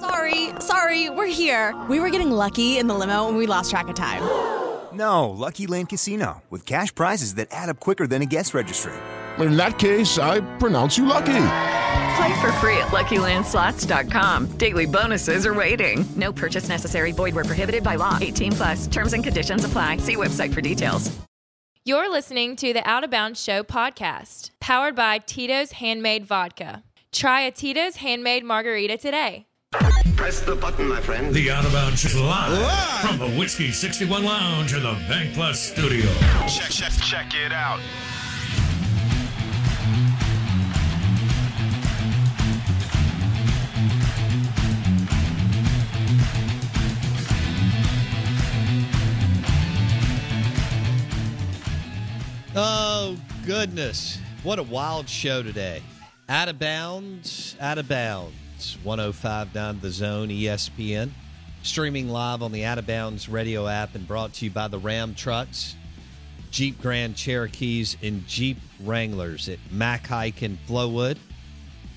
Sorry, 0.00 0.48
sorry, 0.60 1.10
we're 1.10 1.26
here. 1.26 1.74
We 1.88 2.00
were 2.00 2.10
getting 2.10 2.30
lucky 2.30 2.78
in 2.78 2.86
the 2.86 2.94
limo 2.94 3.28
and 3.28 3.36
we 3.36 3.46
lost 3.46 3.70
track 3.70 3.88
of 3.88 3.94
time. 3.94 4.22
No, 4.92 5.30
Lucky 5.30 5.66
Land 5.66 5.88
Casino, 5.90 6.42
with 6.50 6.66
cash 6.66 6.94
prizes 6.94 7.34
that 7.36 7.48
add 7.50 7.68
up 7.68 7.80
quicker 7.80 8.06
than 8.06 8.22
a 8.22 8.26
guest 8.26 8.54
registry. 8.54 8.92
In 9.38 9.56
that 9.56 9.78
case, 9.78 10.18
I 10.18 10.40
pronounce 10.58 10.98
you 10.98 11.04
lucky. 11.06 11.46
Play 12.16 12.40
for 12.40 12.52
free 12.60 12.76
at 12.78 12.88
LuckyLandSlots.com. 12.88 14.46
Daily 14.58 14.86
bonuses 14.86 15.46
are 15.46 15.54
waiting. 15.54 16.04
No 16.16 16.32
purchase 16.32 16.68
necessary. 16.68 17.12
Void 17.12 17.34
where 17.34 17.44
prohibited 17.44 17.82
by 17.84 17.94
law. 17.96 18.18
18 18.20 18.52
plus. 18.52 18.86
Terms 18.86 19.12
and 19.12 19.22
conditions 19.22 19.64
apply. 19.64 19.98
See 19.98 20.16
website 20.16 20.52
for 20.52 20.60
details. 20.60 21.10
You're 21.84 22.10
listening 22.10 22.56
to 22.56 22.72
the 22.74 22.86
Out 22.86 23.04
of 23.04 23.10
Bounds 23.10 23.42
Show 23.42 23.62
podcast, 23.62 24.50
powered 24.60 24.94
by 24.94 25.18
Tito's 25.18 25.72
Handmade 25.72 26.26
Vodka. 26.26 26.82
Try 27.10 27.40
a 27.42 27.50
Tito's 27.50 27.96
Handmade 27.96 28.44
Margarita 28.44 28.98
today. 28.98 29.46
Press 30.16 30.40
the 30.40 30.56
button, 30.56 30.88
my 30.88 31.00
friend. 31.00 31.32
The 31.32 31.48
Out 31.52 31.64
of 31.64 31.72
Bounds 31.72 32.04
is 32.04 32.18
live, 32.18 33.06
from 33.06 33.18
the 33.18 33.38
Whiskey 33.38 33.70
61 33.70 34.24
Lounge 34.24 34.74
in 34.74 34.82
the 34.82 34.92
Bank 35.08 35.32
Plus 35.32 35.60
studio. 35.60 36.10
Check, 36.48 36.70
check, 36.70 36.92
check 36.92 37.34
it 37.34 37.52
out. 37.52 37.78
Oh, 52.56 53.16
goodness. 53.46 54.18
What 54.42 54.58
a 54.58 54.64
wild 54.64 55.08
show 55.08 55.44
today. 55.44 55.80
Out 56.28 56.48
of 56.48 56.58
bounds, 56.58 57.54
out 57.60 57.78
of 57.78 57.88
bounds. 57.88 58.34
1059 58.82 59.80
The 59.80 59.90
Zone, 59.90 60.28
ESPN. 60.28 61.10
Streaming 61.62 62.08
live 62.08 62.42
on 62.42 62.52
the 62.52 62.64
Out 62.64 62.78
of 62.78 62.86
Bounds 62.86 63.28
radio 63.28 63.66
app 63.66 63.94
and 63.94 64.08
brought 64.08 64.32
to 64.34 64.44
you 64.46 64.50
by 64.50 64.68
the 64.68 64.78
Ram 64.78 65.14
Trucks, 65.14 65.76
Jeep 66.50 66.80
Grand 66.80 67.16
Cherokees, 67.16 67.98
and 68.02 68.26
Jeep 68.26 68.56
Wranglers 68.82 69.46
at 69.48 69.58
Mac 69.70 70.06
Haik 70.06 70.42
in 70.42 70.58
Flowood. 70.66 71.18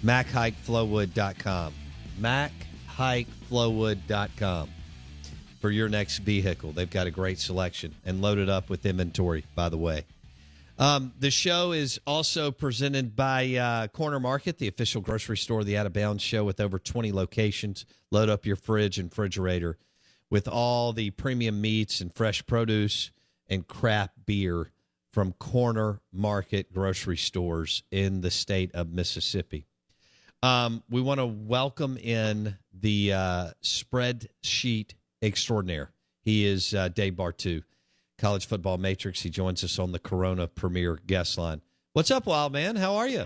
MacHaikFlowood.com. 0.04 1.74
MacHaikFlowood.com 2.20 4.70
for 5.62 5.72
your 5.72 5.88
next 5.88 6.18
vehicle. 6.20 6.74
They've 6.74 6.90
got 6.90 7.08
a 7.08 7.12
great 7.12 7.40
selection 7.40 7.96
and 8.06 8.22
loaded 8.22 8.50
up 8.50 8.70
with 8.70 8.86
inventory, 8.86 9.46
by 9.56 9.70
the 9.70 9.78
way. 9.78 10.04
Um, 10.84 11.14
the 11.18 11.32
show 11.32 11.72
is 11.72 11.98
also 12.06 12.52
presented 12.52 13.16
by 13.16 13.56
uh, 13.56 13.88
Corner 13.88 14.20
Market, 14.20 14.58
the 14.58 14.68
official 14.68 15.00
grocery 15.00 15.38
store 15.38 15.62
of 15.62 15.66
the 15.66 15.78
Out 15.78 15.86
of 15.86 15.94
Bounds 15.94 16.22
show 16.22 16.44
with 16.44 16.60
over 16.60 16.78
20 16.78 17.14
locations. 17.14 17.86
Load 18.12 18.28
up 18.28 18.46
your 18.46 18.58
fridge 18.58 19.00
and 19.00 19.10
refrigerator 19.10 19.78
with 20.30 20.46
all 20.46 20.92
the 20.92 21.12
premium 21.12 21.62
meats 21.62 22.02
and 22.02 22.14
fresh 22.14 22.46
produce 22.46 23.12
and 23.48 23.66
craft 23.66 24.26
beer 24.26 24.74
from 25.14 25.32
Corner 25.32 26.02
Market 26.12 26.74
grocery 26.74 27.16
stores 27.16 27.84
in 27.90 28.20
the 28.20 28.30
state 28.30 28.70
of 28.76 28.92
Mississippi. 28.92 29.66
Um, 30.42 30.84
we 30.90 31.00
want 31.00 31.22
to 31.22 31.26
welcome 31.26 31.96
in 31.96 32.58
the 32.78 33.14
uh, 33.14 33.52
spreadsheet 33.64 34.96
extraordinaire. 35.22 35.92
He 36.26 36.46
is 36.46 36.74
uh, 36.74 36.90
Dave 36.90 37.14
Bartoo 37.14 37.64
college 38.18 38.48
football 38.48 38.78
matrix. 38.78 39.22
He 39.22 39.30
joins 39.30 39.64
us 39.64 39.80
on 39.80 39.92
the 39.92 40.00
Corona 40.00 40.48
Premier 40.48 41.00
guest 41.06 41.38
line. 41.38 41.62
What's 41.94 42.12
up, 42.12 42.26
Wild 42.26 42.54
Man? 42.54 42.76
How 42.76 42.96
are 42.96 43.08
you? 43.08 43.26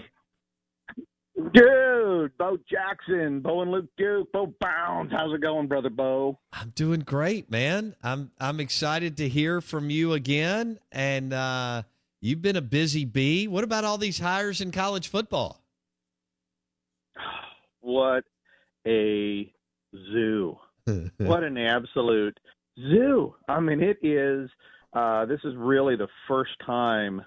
Dude, 1.53 2.35
Bo 2.37 2.57
Jackson, 2.69 3.41
Bo 3.41 3.61
and 3.61 3.71
Luke 3.71 3.89
Duke, 3.95 4.31
Bo 4.31 4.53
Bounds. 4.59 5.13
How's 5.13 5.33
it 5.33 5.41
going, 5.41 5.67
brother 5.67 5.89
Bo? 5.89 6.39
I'm 6.51 6.71
doing 6.71 7.01
great, 7.01 7.51
man. 7.51 7.95
I'm 8.01 8.31
I'm 8.39 8.59
excited 8.59 9.17
to 9.17 9.29
hear 9.29 9.61
from 9.61 9.91
you 9.91 10.13
again. 10.13 10.79
And 10.91 11.31
uh, 11.31 11.83
you've 12.21 12.41
been 12.41 12.55
a 12.55 12.61
busy 12.61 13.05
bee. 13.05 13.47
What 13.47 13.63
about 13.63 13.83
all 13.83 13.99
these 13.99 14.17
hires 14.17 14.61
in 14.61 14.71
college 14.71 15.07
football? 15.09 15.61
What 17.79 18.25
a 18.85 19.49
zoo! 19.95 20.57
what 21.17 21.43
an 21.43 21.57
absolute 21.57 22.37
zoo! 22.77 23.33
I 23.47 23.61
mean, 23.61 23.81
it 23.81 23.97
is 24.03 24.49
uh, 24.97 25.25
this 25.25 25.39
is 25.43 25.53
really 25.55 25.95
the 25.95 26.07
first 26.27 26.53
time 26.65 27.21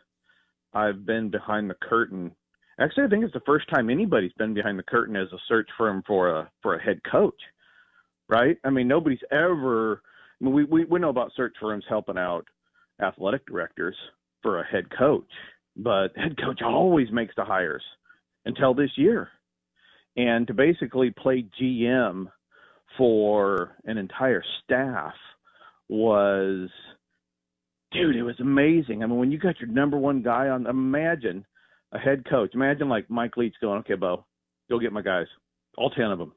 I've 0.74 1.06
been 1.06 1.30
behind 1.30 1.70
the 1.70 1.76
curtain. 1.80 2.32
Actually, 2.80 3.04
I 3.04 3.08
think 3.08 3.24
it's 3.24 3.32
the 3.32 3.42
first 3.46 3.68
time 3.68 3.90
anybody's 3.90 4.32
been 4.32 4.54
behind 4.54 4.76
the 4.76 4.82
curtain 4.82 5.14
as 5.14 5.28
a 5.32 5.38
search 5.46 5.68
firm 5.78 6.02
for 6.04 6.30
a 6.30 6.50
for 6.62 6.74
a 6.74 6.82
head 6.82 7.00
coach, 7.08 7.40
right? 8.28 8.56
I 8.64 8.70
mean, 8.70 8.88
nobody's 8.88 9.22
ever. 9.30 10.02
I 10.40 10.44
mean, 10.44 10.54
we 10.54 10.64
we 10.64 10.84
we 10.84 10.98
know 10.98 11.10
about 11.10 11.30
search 11.36 11.54
firms 11.60 11.84
helping 11.88 12.18
out 12.18 12.44
athletic 13.00 13.46
directors 13.46 13.96
for 14.42 14.58
a 14.58 14.66
head 14.66 14.86
coach, 14.98 15.30
but 15.76 16.08
head 16.16 16.36
coach 16.42 16.62
always 16.64 17.12
makes 17.12 17.34
the 17.36 17.44
hires 17.44 17.84
until 18.46 18.74
this 18.74 18.90
year, 18.96 19.28
and 20.16 20.44
to 20.48 20.54
basically 20.54 21.12
play 21.12 21.46
GM 21.60 22.26
for 22.98 23.76
an 23.84 23.96
entire 23.96 24.42
staff 24.64 25.14
was 25.88 26.68
dude, 27.92 28.16
it 28.16 28.22
was 28.22 28.38
amazing. 28.40 29.02
I 29.02 29.06
mean, 29.06 29.18
when 29.18 29.32
you 29.32 29.38
got 29.38 29.60
your 29.60 29.68
number 29.68 29.96
one 29.96 30.22
guy 30.22 30.48
on, 30.48 30.66
imagine 30.66 31.44
a 31.92 31.98
head 31.98 32.24
coach. 32.28 32.50
Imagine 32.54 32.88
like 32.88 33.10
Mike 33.10 33.36
Leach 33.36 33.54
going, 33.60 33.80
okay, 33.80 33.94
Bo, 33.94 34.24
go 34.68 34.78
get 34.78 34.92
my 34.92 35.02
guys, 35.02 35.26
all 35.76 35.90
10 35.90 36.04
of 36.06 36.18
them. 36.18 36.32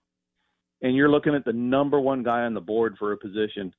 And 0.82 0.96
you're 0.96 1.10
looking 1.10 1.36
at 1.36 1.46
the 1.46 1.54
number 1.54 2.00
one 2.00 2.24
guy 2.24 2.42
on 2.42 2.54
the 2.54 2.62
board 2.62 2.96
for 2.98 3.14
a 3.14 3.18
position, 3.18 3.74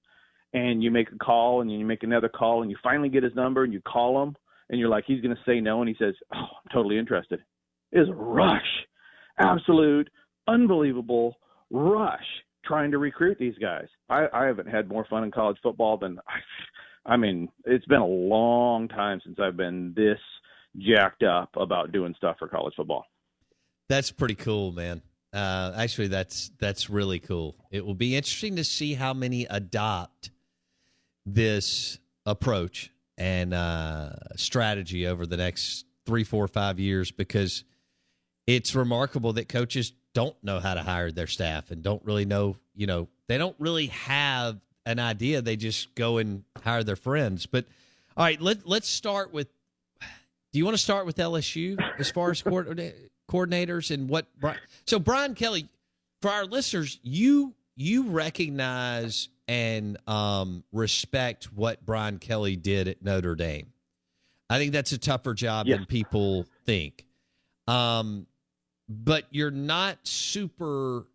and 0.52 0.82
you 0.82 0.90
make 0.90 1.10
a 1.12 1.18
call, 1.18 1.60
and 1.60 1.70
you 1.70 1.84
make 1.84 2.02
another 2.02 2.28
call, 2.28 2.62
and 2.62 2.70
you 2.70 2.76
finally 2.82 3.08
get 3.08 3.22
his 3.22 3.34
number, 3.34 3.64
and 3.64 3.72
you 3.72 3.80
call 3.80 4.22
him, 4.22 4.36
and 4.70 4.78
you're 4.78 4.88
like, 4.88 5.04
he's 5.06 5.20
going 5.20 5.34
to 5.34 5.42
say 5.44 5.60
no, 5.60 5.80
and 5.82 5.88
he 5.88 5.96
says, 5.98 6.14
oh, 6.34 6.38
I'm 6.38 6.70
totally 6.72 6.98
interested. 6.98 7.40
Is 7.92 8.08
a 8.08 8.14
rush, 8.14 8.62
absolute, 9.38 10.08
unbelievable 10.48 11.36
rush 11.70 12.24
trying 12.64 12.90
to 12.90 12.98
recruit 12.98 13.36
these 13.38 13.56
guys. 13.60 13.86
I, 14.08 14.26
I 14.32 14.46
haven't 14.46 14.68
had 14.68 14.88
more 14.88 15.06
fun 15.10 15.24
in 15.24 15.30
college 15.30 15.58
football 15.62 15.98
than 15.98 16.18
I 16.26 16.38
I 17.06 17.16
mean, 17.16 17.48
it's 17.64 17.84
been 17.86 18.00
a 18.00 18.06
long 18.06 18.88
time 18.88 19.20
since 19.24 19.38
I've 19.40 19.56
been 19.56 19.92
this 19.94 20.18
jacked 20.76 21.22
up 21.22 21.50
about 21.56 21.92
doing 21.92 22.14
stuff 22.16 22.36
for 22.38 22.48
college 22.48 22.74
football. 22.76 23.04
That's 23.88 24.10
pretty 24.10 24.34
cool, 24.34 24.72
man. 24.72 25.02
Uh, 25.32 25.72
actually, 25.76 26.08
that's 26.08 26.50
that's 26.58 26.88
really 26.88 27.18
cool. 27.18 27.56
It 27.70 27.84
will 27.84 27.94
be 27.94 28.16
interesting 28.16 28.56
to 28.56 28.64
see 28.64 28.94
how 28.94 29.12
many 29.12 29.46
adopt 29.50 30.30
this 31.26 31.98
approach 32.24 32.92
and 33.18 33.52
uh, 33.52 34.10
strategy 34.36 35.06
over 35.06 35.26
the 35.26 35.36
next 35.36 35.86
three, 36.06 36.24
four, 36.24 36.46
five 36.48 36.78
years 36.78 37.10
because 37.10 37.64
it's 38.46 38.74
remarkable 38.74 39.32
that 39.34 39.48
coaches 39.48 39.92
don't 40.14 40.36
know 40.42 40.60
how 40.60 40.74
to 40.74 40.82
hire 40.82 41.10
their 41.10 41.26
staff 41.26 41.70
and 41.70 41.82
don't 41.82 42.04
really 42.04 42.24
know. 42.24 42.56
You 42.74 42.86
know, 42.86 43.08
they 43.26 43.38
don't 43.38 43.56
really 43.58 43.86
have 43.88 44.60
an 44.86 44.98
idea. 44.98 45.42
They 45.42 45.56
just 45.56 45.94
go 45.94 46.18
and 46.18 46.44
hire 46.62 46.84
their 46.84 46.96
friends. 46.96 47.46
But 47.46 47.66
all 48.16 48.24
right, 48.24 48.40
let 48.40 48.66
let's 48.66 48.88
start 48.88 49.32
with. 49.32 49.48
Do 50.52 50.58
you 50.58 50.64
want 50.64 50.76
to 50.76 50.82
start 50.82 51.04
with 51.04 51.16
LSU 51.16 51.76
as 51.98 52.10
far 52.10 52.30
as 52.30 52.42
coordinators 53.28 53.90
and 53.90 54.08
what? 54.08 54.26
So 54.86 54.98
Brian 54.98 55.34
Kelly, 55.34 55.68
for 56.22 56.30
our 56.30 56.44
listeners, 56.44 57.00
you 57.02 57.54
you 57.76 58.04
recognize 58.04 59.28
and 59.48 59.98
um, 60.08 60.64
respect 60.72 61.52
what 61.52 61.84
Brian 61.84 62.18
Kelly 62.18 62.56
did 62.56 62.88
at 62.88 63.02
Notre 63.02 63.34
Dame. 63.34 63.72
I 64.48 64.58
think 64.58 64.72
that's 64.72 64.92
a 64.92 64.98
tougher 64.98 65.34
job 65.34 65.66
than 65.66 65.86
people 65.86 66.46
think. 66.64 67.04
Um, 67.66 68.26
but 68.88 69.24
you're 69.30 69.50
not 69.50 69.98
super 70.06 71.06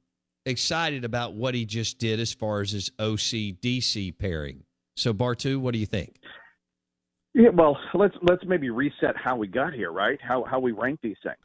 excited 0.45 1.03
about 1.05 1.33
what 1.33 1.53
he 1.53 1.65
just 1.65 1.99
did 1.99 2.19
as 2.19 2.33
far 2.33 2.61
as 2.61 2.71
his 2.71 2.89
OCDC 2.99 4.17
pairing. 4.17 4.63
So 4.95 5.13
Bartoo, 5.13 5.59
what 5.59 5.73
do 5.73 5.79
you 5.79 5.85
think? 5.85 6.19
Yeah, 7.33 7.49
well, 7.53 7.77
let's 7.93 8.15
let's 8.23 8.43
maybe 8.45 8.69
reset 8.69 9.15
how 9.15 9.35
we 9.35 9.47
got 9.47 9.73
here, 9.73 9.91
right? 9.91 10.19
How 10.21 10.43
how 10.43 10.59
we 10.59 10.71
rank 10.71 10.99
these 11.01 11.17
things. 11.23 11.37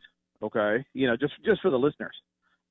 Okay, 0.43 0.85
you 0.94 1.06
know, 1.06 1.17
just 1.17 1.35
just 1.44 1.61
for 1.61 1.70
the 1.70 1.79
listeners. 1.79 2.14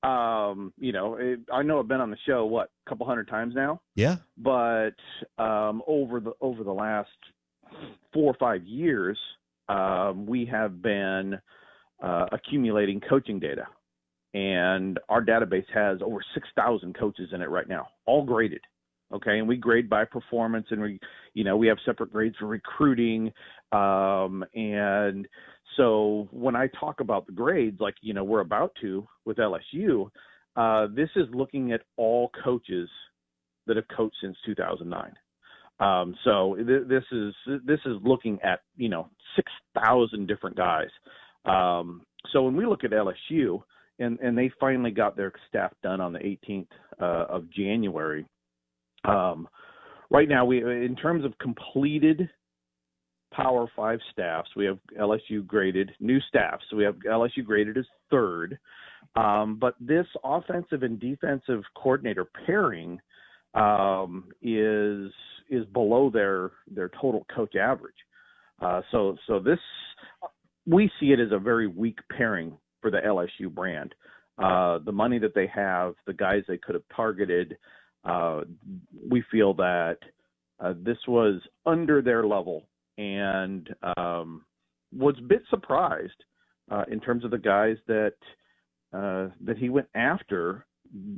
Um, 0.03 0.73
you 0.77 0.91
know, 0.91 1.15
it, 1.15 1.39
I 1.51 1.63
know 1.63 1.79
I've 1.79 1.87
been 1.87 2.01
on 2.01 2.09
the 2.09 2.17
show 2.27 2.45
what 2.45 2.69
a 2.85 2.89
couple 2.89 3.05
hundred 3.05 3.29
times 3.29 3.55
now. 3.55 3.79
Yeah. 3.95 4.17
But 4.37 4.95
um, 5.37 5.81
over 5.87 6.19
the 6.19 6.33
over 6.41 6.63
the 6.63 6.73
last 6.73 7.09
four 8.13 8.31
or 8.31 8.35
five 8.39 8.63
years, 8.65 9.17
um, 9.69 10.25
we 10.25 10.45
have 10.45 10.81
been 10.81 11.39
uh, 12.01 12.25
accumulating 12.31 12.99
coaching 12.99 13.39
data, 13.39 13.65
and 14.33 14.99
our 15.09 15.23
database 15.23 15.65
has 15.73 15.99
over 16.01 16.23
six 16.33 16.47
thousand 16.55 16.97
coaches 16.97 17.29
in 17.33 17.41
it 17.41 17.49
right 17.49 17.67
now, 17.67 17.87
all 18.05 18.25
graded. 18.25 18.61
Okay, 19.13 19.37
and 19.37 19.47
we 19.47 19.57
grade 19.57 19.89
by 19.89 20.05
performance, 20.05 20.65
and 20.71 20.81
we, 20.81 20.99
you 21.35 21.43
know, 21.43 21.55
we 21.55 21.67
have 21.67 21.77
separate 21.85 22.11
grades 22.11 22.35
for 22.39 22.47
recruiting, 22.47 23.31
um, 23.71 24.43
and 24.55 25.27
so 25.77 26.27
when 26.31 26.55
I 26.55 26.67
talk 26.79 26.99
about 26.99 27.27
the 27.27 27.31
grades, 27.31 27.79
like 27.79 27.95
you 28.01 28.13
know 28.13 28.23
we're 28.23 28.41
about 28.41 28.71
to 28.81 29.07
with 29.25 29.37
LSU, 29.37 30.09
uh, 30.55 30.87
this 30.95 31.09
is 31.15 31.27
looking 31.31 31.71
at 31.71 31.81
all 31.97 32.31
coaches 32.43 32.89
that 33.67 33.75
have 33.75 33.87
coached 33.95 34.15
since 34.21 34.35
2009. 34.45 35.13
Um, 35.79 36.15
so 36.23 36.55
th- 36.55 36.87
this 36.87 37.03
is 37.11 37.33
this 37.65 37.79
is 37.85 37.97
looking 38.03 38.39
at 38.43 38.61
you 38.75 38.89
know 38.89 39.09
6,000 39.35 40.27
different 40.27 40.55
guys. 40.55 40.89
Um, 41.45 42.03
so 42.31 42.43
when 42.43 42.55
we 42.55 42.65
look 42.65 42.83
at 42.83 42.91
LSU, 42.91 43.61
and 43.99 44.19
and 44.19 44.37
they 44.37 44.51
finally 44.59 44.91
got 44.91 45.15
their 45.15 45.31
staff 45.49 45.73
done 45.83 46.01
on 46.01 46.13
the 46.13 46.19
18th 46.19 46.67
uh, 47.01 47.25
of 47.29 47.49
January. 47.51 48.25
Um, 49.05 49.47
right 50.09 50.27
now, 50.27 50.45
we 50.45 50.59
in 50.59 50.95
terms 50.95 51.25
of 51.25 51.37
completed 51.39 52.29
Power 53.33 53.67
Five 53.75 53.99
staffs. 54.11 54.49
We 54.55 54.65
have 54.65 54.79
LSU 54.99 55.45
graded 55.45 55.91
new 55.99 56.19
staff, 56.21 56.59
so 56.69 56.77
we 56.77 56.83
have 56.83 56.95
LSU 57.07 57.43
graded 57.43 57.77
as 57.77 57.85
third. 58.09 58.57
Um, 59.15 59.57
but 59.59 59.75
this 59.79 60.07
offensive 60.23 60.83
and 60.83 60.99
defensive 60.99 61.61
coordinator 61.75 62.25
pairing 62.45 62.99
um, 63.53 64.29
is 64.41 65.11
is 65.49 65.65
below 65.73 66.09
their 66.09 66.51
their 66.67 66.89
total 66.99 67.25
coach 67.35 67.55
average. 67.55 67.93
Uh, 68.61 68.81
so 68.91 69.17
so 69.27 69.39
this 69.39 69.59
we 70.65 70.89
see 70.99 71.07
it 71.07 71.19
as 71.19 71.31
a 71.31 71.39
very 71.39 71.67
weak 71.67 71.99
pairing 72.15 72.57
for 72.83 72.91
the 72.91 72.99
LSU 72.99 73.51
brand. 73.51 73.95
Uh, 74.37 74.79
the 74.85 74.91
money 74.91 75.17
that 75.17 75.33
they 75.33 75.47
have, 75.47 75.95
the 76.05 76.13
guys 76.13 76.43
they 76.47 76.57
could 76.57 76.75
have 76.75 76.83
targeted, 76.95 77.57
uh, 78.03 78.41
we 79.09 79.23
feel 79.31 79.53
that 79.53 79.97
uh, 80.59 80.73
this 80.83 80.97
was 81.07 81.41
under 81.65 82.01
their 82.01 82.25
level 82.25 82.63
and 82.97 83.69
um, 83.97 84.43
was 84.95 85.15
a 85.19 85.23
bit 85.23 85.41
surprised 85.49 86.23
uh, 86.71 86.83
in 86.91 86.99
terms 86.99 87.23
of 87.23 87.31
the 87.31 87.37
guys 87.37 87.77
that 87.87 88.13
uh, 88.93 89.29
that 89.43 89.57
he 89.57 89.69
went 89.69 89.87
after. 89.95 90.65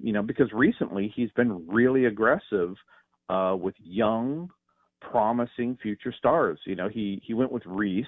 You 0.02 0.14
know, 0.14 0.22
because 0.22 0.48
recently 0.54 1.12
he's 1.16 1.32
been 1.32 1.68
really 1.68 2.06
aggressive 2.06 2.76
uh, 3.30 3.58
with 3.60 3.76
young, 3.84 4.50
promising 5.02 5.78
future 5.82 6.14
stars. 6.18 6.60
You 6.66 6.76
know, 6.76 6.88
he 6.88 7.22
he 7.26 7.34
went 7.34 7.52
with 7.52 7.64
Rees, 7.66 8.06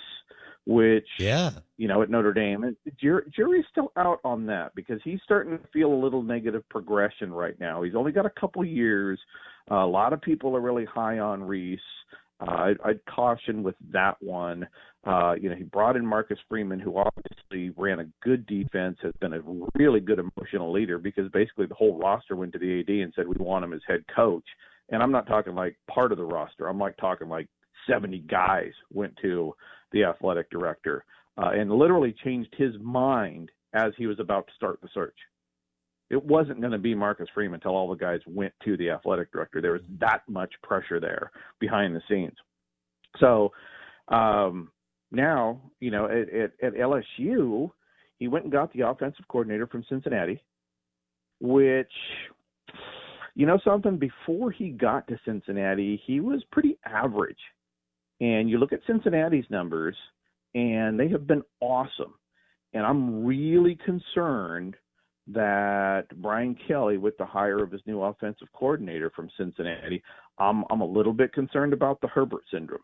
which 0.68 1.08
yeah, 1.18 1.52
you 1.78 1.88
know, 1.88 2.02
at 2.02 2.10
Notre 2.10 2.34
Dame, 2.34 2.66
and 2.66 2.76
jury, 3.00 3.24
jury's 3.34 3.66
still 3.72 3.94
out 3.96 4.20
on 4.26 4.46
that 4.48 4.76
because 4.76 5.00
he's 5.04 5.20
starting 5.24 5.58
to 5.58 5.64
feel 5.72 5.94
a 5.94 5.96
little 5.96 6.22
negative 6.22 6.68
progression 6.70 7.32
right 7.32 7.58
now. 7.58 7.82
He's 7.84 7.96
only 7.96 8.12
got 8.12 8.26
a 8.26 8.32
couple 8.32 8.66
years. 8.66 9.18
Uh, 9.72 9.76
a 9.76 9.88
lot 9.88 10.12
of 10.12 10.22
people 10.22 10.56
are 10.58 10.62
really 10.62 10.84
high 10.84 11.20
on 11.20 11.42
Rees. 11.42 11.80
Uh, 12.42 12.52
I'd, 12.52 12.78
I'd 12.84 13.06
caution 13.06 13.64
with 13.64 13.76
that 13.92 14.22
one. 14.22 14.68
Uh, 15.06 15.36
you 15.42 15.50
know, 15.50 15.56
he 15.56 15.64
brought 15.64 15.96
in 15.96 16.06
Marcus 16.06 16.38
Freeman, 16.50 16.80
who 16.80 16.98
obviously 16.98 17.74
ran 17.82 18.02
a 18.02 18.06
good 18.22 18.46
defense, 18.46 18.98
has 19.02 19.14
been 19.22 19.34
a 19.34 19.42
really 19.76 20.02
good 20.02 20.20
emotional 20.20 20.72
leader 20.72 20.98
because 20.98 21.32
basically 21.32 21.66
the 21.66 21.76
whole 21.76 21.98
roster 21.98 22.36
went 22.36 22.52
to 22.52 22.60
the 22.60 22.82
AD 22.82 22.90
and 22.90 23.14
said 23.16 23.26
we 23.26 23.36
want 23.40 23.64
him 23.64 23.72
as 23.72 23.82
head 23.88 24.04
coach. 24.14 24.46
And 24.90 25.02
I'm 25.02 25.12
not 25.12 25.28
talking 25.28 25.56
like 25.56 25.78
part 25.90 26.12
of 26.12 26.18
the 26.18 26.26
roster. 26.26 26.68
I'm 26.68 26.78
like 26.78 26.98
talking 26.98 27.30
like 27.30 27.48
70 27.88 28.20
guys 28.20 28.72
went 28.92 29.16
to 29.22 29.54
the 29.92 30.04
athletic 30.04 30.50
director 30.50 31.06
uh, 31.38 31.52
and 31.54 31.72
literally 31.72 32.16
changed 32.24 32.54
his 32.58 32.74
mind 32.82 33.50
as 33.74 33.94
he 33.98 34.08
was 34.08 34.20
about 34.20 34.48
to 34.48 34.54
start 34.54 34.80
the 34.82 34.90
search 34.94 35.16
it 36.10 36.24
wasn't 36.24 36.60
going 36.60 36.72
to 36.72 36.78
be 36.78 36.96
Marcus 36.96 37.28
Freeman 37.34 37.56
until 37.56 37.76
all 37.76 37.90
the 37.90 37.96
guys 37.96 38.22
went 38.26 38.54
to 38.64 38.78
the 38.78 38.90
athletic 38.90 39.32
director. 39.32 39.62
There 39.62 39.74
was 39.74 39.82
that 40.00 40.22
much 40.28 40.54
pressure 40.64 41.00
there 41.00 41.32
behind 41.60 41.96
the 41.96 42.02
scenes. 42.10 42.36
So 43.20 43.52
um, 44.08 44.72
now, 45.12 45.62
you 45.80 45.92
know, 45.92 46.06
at, 46.06 46.34
at, 46.34 46.52
at 46.64 46.74
LSU, 46.76 47.72
he 48.20 48.28
went 48.28 48.46
and 48.46 48.52
got 48.52 48.72
the 48.74 48.88
offensive 48.88 49.28
coordinator 49.28 49.68
from 49.68 49.84
Cincinnati, 49.90 50.42
which, 51.42 51.92
you 53.36 53.46
know, 53.46 53.60
something 53.64 53.98
before 53.98 54.52
he 54.52 54.70
got 54.70 55.08
to 55.08 55.20
Cincinnati, 55.26 56.02
he 56.06 56.22
was 56.22 56.42
pretty 56.52 56.78
average. 56.86 57.38
And 58.20 58.50
you 58.50 58.58
look 58.58 58.74
at 58.74 58.80
Cincinnati's 58.88 59.46
numbers, 59.50 59.96
and 60.56 61.00
they 61.00 61.08
have 61.10 61.28
been 61.28 61.44
awesome. 61.60 62.14
And 62.74 62.86
I'm 62.86 63.26
really 63.26 63.78
concerned 63.86 64.76
that 65.28 66.06
Brian 66.22 66.56
Kelly, 66.68 66.98
with 66.98 67.18
the 67.18 67.26
hire 67.26 67.62
of 67.62 67.72
his 67.72 67.82
new 67.86 68.02
offensive 68.02 68.48
coordinator 68.54 69.12
from 69.16 69.30
Cincinnati, 69.38 70.02
I'm 70.38 70.64
I'm 70.70 70.82
a 70.82 70.86
little 70.86 71.14
bit 71.14 71.34
concerned 71.34 71.74
about 71.74 72.00
the 72.02 72.08
Herbert 72.08 72.44
syndrome. 72.52 72.82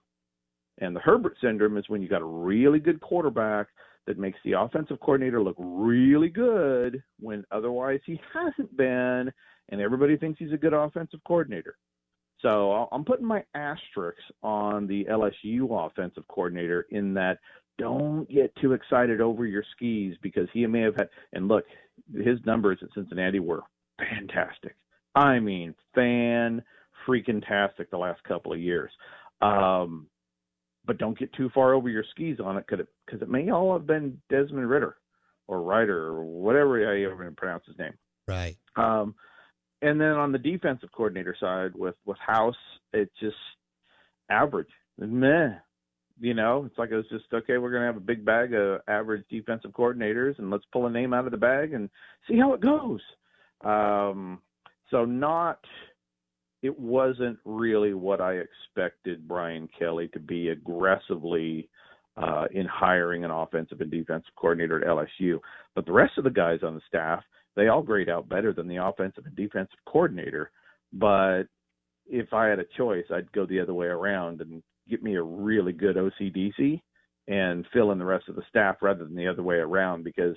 And 0.79 0.95
the 0.95 0.99
Herbert 0.99 1.37
syndrome 1.41 1.77
is 1.77 1.87
when 1.87 2.01
you 2.01 2.09
got 2.09 2.21
a 2.21 2.25
really 2.25 2.79
good 2.79 2.99
quarterback 2.99 3.67
that 4.07 4.17
makes 4.17 4.39
the 4.43 4.53
offensive 4.53 4.99
coordinator 4.99 5.41
look 5.41 5.55
really 5.57 6.29
good 6.29 7.01
when 7.19 7.45
otherwise 7.51 7.99
he 8.05 8.19
hasn't 8.33 8.75
been, 8.75 9.31
and 9.69 9.81
everybody 9.81 10.17
thinks 10.17 10.39
he's 10.39 10.51
a 10.51 10.57
good 10.57 10.73
offensive 10.73 11.21
coordinator. 11.25 11.77
So 12.43 12.87
I'm 12.91 13.05
putting 13.05 13.25
my 13.25 13.43
asterisks 13.55 14.21
on 14.43 14.85
the 14.85 15.05
LSU 15.05 15.87
offensive 15.87 16.27
coordinator 16.27 16.85
in 16.91 17.13
that 17.15 17.39
don't 17.79 18.29
get 18.29 18.53
too 18.61 18.73
excited 18.73 19.21
over 19.21 19.47
your 19.47 19.63
skis 19.75 20.15
because 20.21 20.47
he 20.53 20.67
may 20.67 20.81
have 20.81 20.95
had 20.95 21.09
and 21.31 21.47
look 21.47 21.63
his 22.13 22.37
numbers 22.45 22.77
at 22.83 22.89
Cincinnati 22.93 23.39
were 23.39 23.63
fantastic. 23.97 24.75
I 25.15 25.39
mean, 25.39 25.73
fan 25.95 26.61
freaking 27.07 27.45
tastic 27.47 27.89
the 27.89 27.97
last 27.97 28.23
couple 28.23 28.53
of 28.53 28.59
years. 28.59 28.91
Um, 29.41 30.07
but 30.85 30.97
don't 30.97 31.17
get 31.17 31.33
too 31.33 31.49
far 31.53 31.73
over 31.73 31.89
your 31.89 32.03
skis 32.11 32.39
on 32.43 32.57
it 32.57 32.65
because 32.67 32.85
it, 32.85 33.21
it 33.21 33.29
may 33.29 33.49
all 33.49 33.73
have 33.73 33.87
been 33.87 34.21
Desmond 34.29 34.69
Ritter 34.69 34.97
or 35.47 35.61
Ryder 35.61 36.07
or 36.07 36.23
whatever 36.23 36.97
you 36.97 37.09
ever 37.09 37.31
pronounce 37.31 37.63
his 37.65 37.77
name. 37.77 37.93
Right. 38.27 38.57
Um, 38.75 39.15
and 39.83 39.99
then 39.99 40.11
on 40.11 40.31
the 40.31 40.39
defensive 40.39 40.89
coordinator 40.91 41.35
side 41.39 41.71
with 41.75 41.95
with 42.05 42.17
House, 42.25 42.55
it's 42.93 43.13
just 43.19 43.35
average. 44.29 44.69
Meh. 44.97 45.49
You 46.19 46.35
know, 46.35 46.65
it's 46.65 46.77
like 46.77 46.91
it 46.91 46.95
was 46.95 47.09
just 47.09 47.25
okay. 47.33 47.57
We're 47.57 47.71
to 47.71 47.87
have 47.87 47.97
a 47.97 47.99
big 47.99 48.23
bag 48.23 48.53
of 48.53 48.81
average 48.87 49.25
defensive 49.29 49.71
coordinators, 49.71 50.37
and 50.39 50.49
let's 50.49 50.65
pull 50.71 50.85
a 50.85 50.89
name 50.89 51.13
out 51.13 51.25
of 51.25 51.31
the 51.31 51.37
bag 51.37 51.73
and 51.73 51.89
see 52.27 52.37
how 52.37 52.53
it 52.53 52.61
goes. 52.61 53.01
Um, 53.65 54.39
so 54.91 55.05
not, 55.05 55.59
it 56.61 56.77
wasn't 56.79 57.39
really 57.45 57.93
what 57.93 58.21
I 58.21 58.33
expected 58.33 59.27
Brian 59.27 59.67
Kelly 59.77 60.07
to 60.09 60.19
be 60.19 60.49
aggressively 60.49 61.67
uh, 62.15 62.45
in 62.51 62.67
hiring 62.67 63.25
an 63.25 63.31
offensive 63.31 63.81
and 63.81 63.89
defensive 63.89 64.35
coordinator 64.35 64.79
at 64.79 64.87
LSU. 64.87 65.39
But 65.73 65.85
the 65.85 65.91
rest 65.91 66.17
of 66.17 66.25
the 66.25 66.29
guys 66.29 66.59
on 66.61 66.75
the 66.75 66.81
staff, 66.87 67.23
they 67.55 67.67
all 67.67 67.81
grade 67.81 68.09
out 68.09 68.29
better 68.29 68.53
than 68.53 68.67
the 68.67 68.83
offensive 68.83 69.25
and 69.25 69.35
defensive 69.35 69.77
coordinator. 69.87 70.51
But 70.91 71.43
if 72.05 72.33
I 72.33 72.47
had 72.47 72.59
a 72.59 72.65
choice, 72.77 73.05
I'd 73.13 73.31
go 73.31 73.45
the 73.45 73.59
other 73.59 73.73
way 73.73 73.87
around 73.87 74.41
and 74.41 74.61
get 74.89 75.03
me 75.03 75.15
a 75.15 75.23
really 75.23 75.71
good 75.71 75.95
OCDC 75.95 76.81
and 77.27 77.65
fill 77.71 77.91
in 77.91 77.99
the 77.99 78.05
rest 78.05 78.27
of 78.27 78.35
the 78.35 78.43
staff 78.49 78.77
rather 78.81 79.05
than 79.05 79.15
the 79.15 79.27
other 79.27 79.43
way 79.43 79.55
around 79.55 80.03
because 80.03 80.35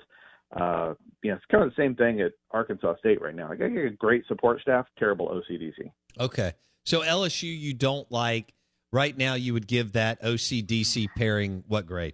uh 0.55 0.93
you 1.21 1.29
know 1.29 1.35
it's 1.35 1.45
kind 1.51 1.61
of 1.61 1.69
the 1.69 1.81
same 1.81 1.93
thing 1.93 2.21
at 2.21 2.31
Arkansas 2.51 2.95
State 2.99 3.21
right 3.21 3.35
now. 3.35 3.49
Like 3.49 3.61
I 3.61 3.67
get 3.67 3.85
a 3.85 3.89
great 3.89 4.25
support 4.27 4.61
staff, 4.61 4.85
terrible 4.97 5.27
OCDC. 5.27 5.91
Okay. 6.19 6.53
So 6.85 7.01
LSU, 7.01 7.43
you 7.43 7.73
don't 7.73 8.09
like 8.09 8.53
right 8.93 9.17
now. 9.17 9.33
You 9.33 9.53
would 9.53 9.67
give 9.67 9.93
that 9.93 10.21
OCDC 10.21 11.07
pairing 11.17 11.65
what 11.67 11.85
grade? 11.85 12.13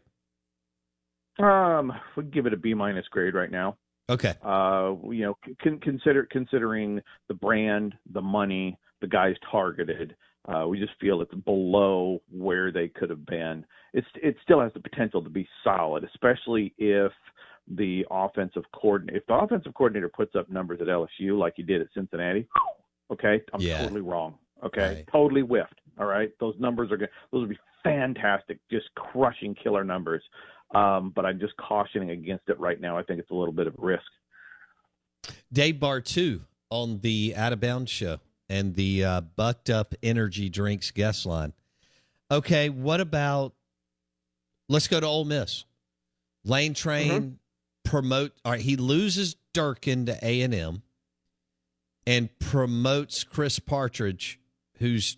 Um, 1.37 1.93
we 2.15 2.23
give 2.23 2.47
it 2.47 2.53
a 2.53 2.57
B 2.57 2.73
minus 2.73 3.07
grade 3.09 3.35
right 3.35 3.51
now. 3.51 3.77
Okay. 4.09 4.33
Uh, 4.43 4.95
you 5.09 5.21
know, 5.23 5.37
con- 5.63 5.79
consider 5.79 6.27
considering 6.29 7.01
the 7.27 7.33
brand, 7.33 7.95
the 8.11 8.21
money, 8.21 8.77
the 9.01 9.07
guys 9.07 9.35
targeted. 9.49 10.15
Uh, 10.45 10.67
we 10.67 10.77
just 10.77 10.91
feel 10.99 11.21
it's 11.21 11.33
below 11.45 12.21
where 12.29 12.69
they 12.71 12.89
could 12.89 13.09
have 13.09 13.25
been. 13.25 13.65
It's 13.93 14.07
it 14.21 14.35
still 14.43 14.59
has 14.59 14.73
the 14.73 14.81
potential 14.81 15.23
to 15.23 15.29
be 15.29 15.47
solid, 15.63 16.03
especially 16.03 16.73
if 16.77 17.13
the 17.69 18.05
offensive 18.11 18.63
coordinator 18.75 19.19
if 19.19 19.25
the 19.27 19.35
offensive 19.35 19.73
coordinator 19.73 20.09
puts 20.09 20.35
up 20.35 20.49
numbers 20.49 20.81
at 20.81 20.87
LSU 20.87 21.37
like 21.37 21.53
he 21.55 21.63
did 21.63 21.79
at 21.79 21.87
Cincinnati. 21.93 22.45
Okay, 23.09 23.41
I'm 23.53 23.61
Yeah. 23.61 23.81
totally 23.81 24.01
wrong. 24.01 24.37
Okay, 24.63 24.95
Right. 24.95 25.07
totally 25.11 25.41
whiffed. 25.41 25.79
All 25.97 26.07
right, 26.07 26.29
those 26.39 26.55
numbers 26.59 26.91
are 26.91 26.97
going 26.97 27.09
those 27.31 27.41
would 27.41 27.49
be 27.49 27.59
fantastic, 27.83 28.59
just 28.69 28.93
crushing 28.95 29.55
killer 29.55 29.85
numbers. 29.85 30.23
Um, 30.73 31.11
but 31.15 31.25
I'm 31.25 31.39
just 31.39 31.55
cautioning 31.57 32.09
against 32.11 32.49
it 32.49 32.59
right 32.59 32.79
now. 32.79 32.97
I 32.97 33.03
think 33.03 33.19
it's 33.19 33.31
a 33.31 33.35
little 33.35 33.53
bit 33.53 33.67
of 33.67 33.75
risk. 33.77 34.03
Dave 35.51 35.75
Bartoo 35.75 36.41
on 36.69 36.99
the 36.99 37.35
Out 37.37 37.53
of 37.53 37.59
Bounds 37.59 37.91
show 37.91 38.19
and 38.49 38.75
the 38.75 39.03
uh, 39.03 39.21
Bucked 39.21 39.69
Up 39.69 39.93
Energy 40.01 40.49
Drinks 40.49 40.91
guest 40.91 41.25
line. 41.25 41.53
Okay, 42.31 42.69
what 42.69 42.99
about? 42.99 43.53
Let's 44.67 44.87
go 44.87 44.99
to 44.99 45.05
Ole 45.05 45.25
Miss. 45.25 45.65
Lane 46.43 46.73
Train 46.73 47.39
promote. 47.83 48.33
All 48.43 48.53
right, 48.53 48.61
he 48.61 48.75
loses 48.75 49.35
Durkin 49.53 50.07
to 50.07 50.17
A 50.23 50.41
and 50.41 50.53
M, 50.53 50.81
and 52.07 52.29
promotes 52.39 53.23
Chris 53.23 53.59
Partridge, 53.59 54.39
who's 54.79 55.17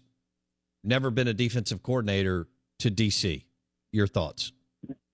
never 0.83 1.09
been 1.09 1.27
a 1.27 1.33
defensive 1.33 1.81
coordinator, 1.81 2.47
to 2.79 2.91
DC. 2.91 3.43
Your 3.91 4.07
thoughts? 4.07 4.51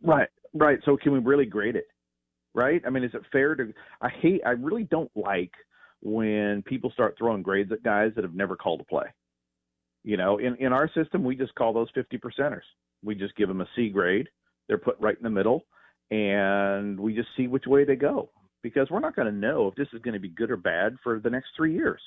Right, 0.04 0.30
right. 0.54 0.80
So 0.86 0.98
can 0.98 1.12
we 1.12 1.20
really 1.20 1.46
grade 1.46 1.76
it? 1.76 1.88
Right? 2.54 2.82
I 2.86 2.90
mean, 2.90 3.04
is 3.04 3.14
it 3.14 3.22
fair 3.32 3.56
to? 3.56 3.74
I 4.02 4.10
hate. 4.10 4.42
I 4.46 4.52
really 4.52 4.84
don't 4.84 5.12
like 5.16 5.54
when 6.02 6.64
people 6.64 6.92
start 6.92 7.16
throwing 7.18 7.44
grades 7.44 7.72
at 7.72 7.84
guys 7.84 8.12
that 8.16 8.24
have 8.24 8.34
never 8.34 8.56
called 8.56 8.82
a 8.82 8.84
play. 8.84 9.06
You 10.04 10.18
know, 10.18 10.38
in 10.40 10.56
in 10.56 10.74
our 10.74 10.90
system, 10.94 11.24
we 11.24 11.36
just 11.36 11.56
call 11.56 11.74
those 11.74 11.90
fifty 11.94 12.18
percenters. 12.18 12.66
We 13.04 13.16
just 13.16 13.36
give 13.36 13.48
them 13.48 13.62
a 13.62 13.68
C 13.76 13.90
grade. 13.90 14.28
They're 14.68 14.78
put 14.78 15.00
right 15.00 15.16
in 15.16 15.24
the 15.24 15.30
middle, 15.30 15.66
and 16.10 17.00
we 17.00 17.16
just 17.16 17.30
see 17.38 17.48
which 17.48 17.68
way 17.68 17.86
they 17.86 17.96
go 17.96 18.30
because 18.64 18.90
we're 18.90 19.00
not 19.00 19.16
going 19.16 19.28
to 19.28 19.38
know 19.38 19.68
if 19.68 19.76
this 19.76 19.88
is 19.94 20.02
going 20.02 20.14
to 20.14 20.20
be 20.20 20.30
good 20.30 20.52
or 20.52 20.58
bad 20.58 20.98
for 21.04 21.20
the 21.20 21.30
next 21.30 21.50
three 21.56 21.74
years. 21.74 22.02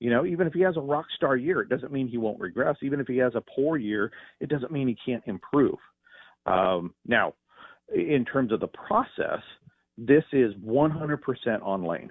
You 0.00 0.10
know, 0.10 0.26
even 0.26 0.46
if 0.46 0.52
he 0.52 0.60
has 0.60 0.76
a 0.76 0.80
rock 0.80 1.06
star 1.16 1.36
year, 1.36 1.60
it 1.60 1.68
doesn't 1.68 1.92
mean 1.92 2.08
he 2.08 2.18
won't 2.18 2.40
regress. 2.40 2.76
Even 2.82 3.00
if 3.00 3.06
he 3.06 3.16
has 3.18 3.34
a 3.34 3.42
poor 3.54 3.76
year, 3.76 4.12
it 4.40 4.48
doesn't 4.48 4.72
mean 4.72 4.88
he 4.88 4.96
can't 5.06 5.22
improve. 5.26 5.78
Um, 6.46 6.94
now, 7.06 7.34
in 7.94 8.24
terms 8.24 8.52
of 8.52 8.60
the 8.60 8.68
process, 8.68 9.42
this 9.96 10.24
is 10.32 10.54
100% 10.64 11.18
on 11.62 11.84
Lane, 11.84 12.10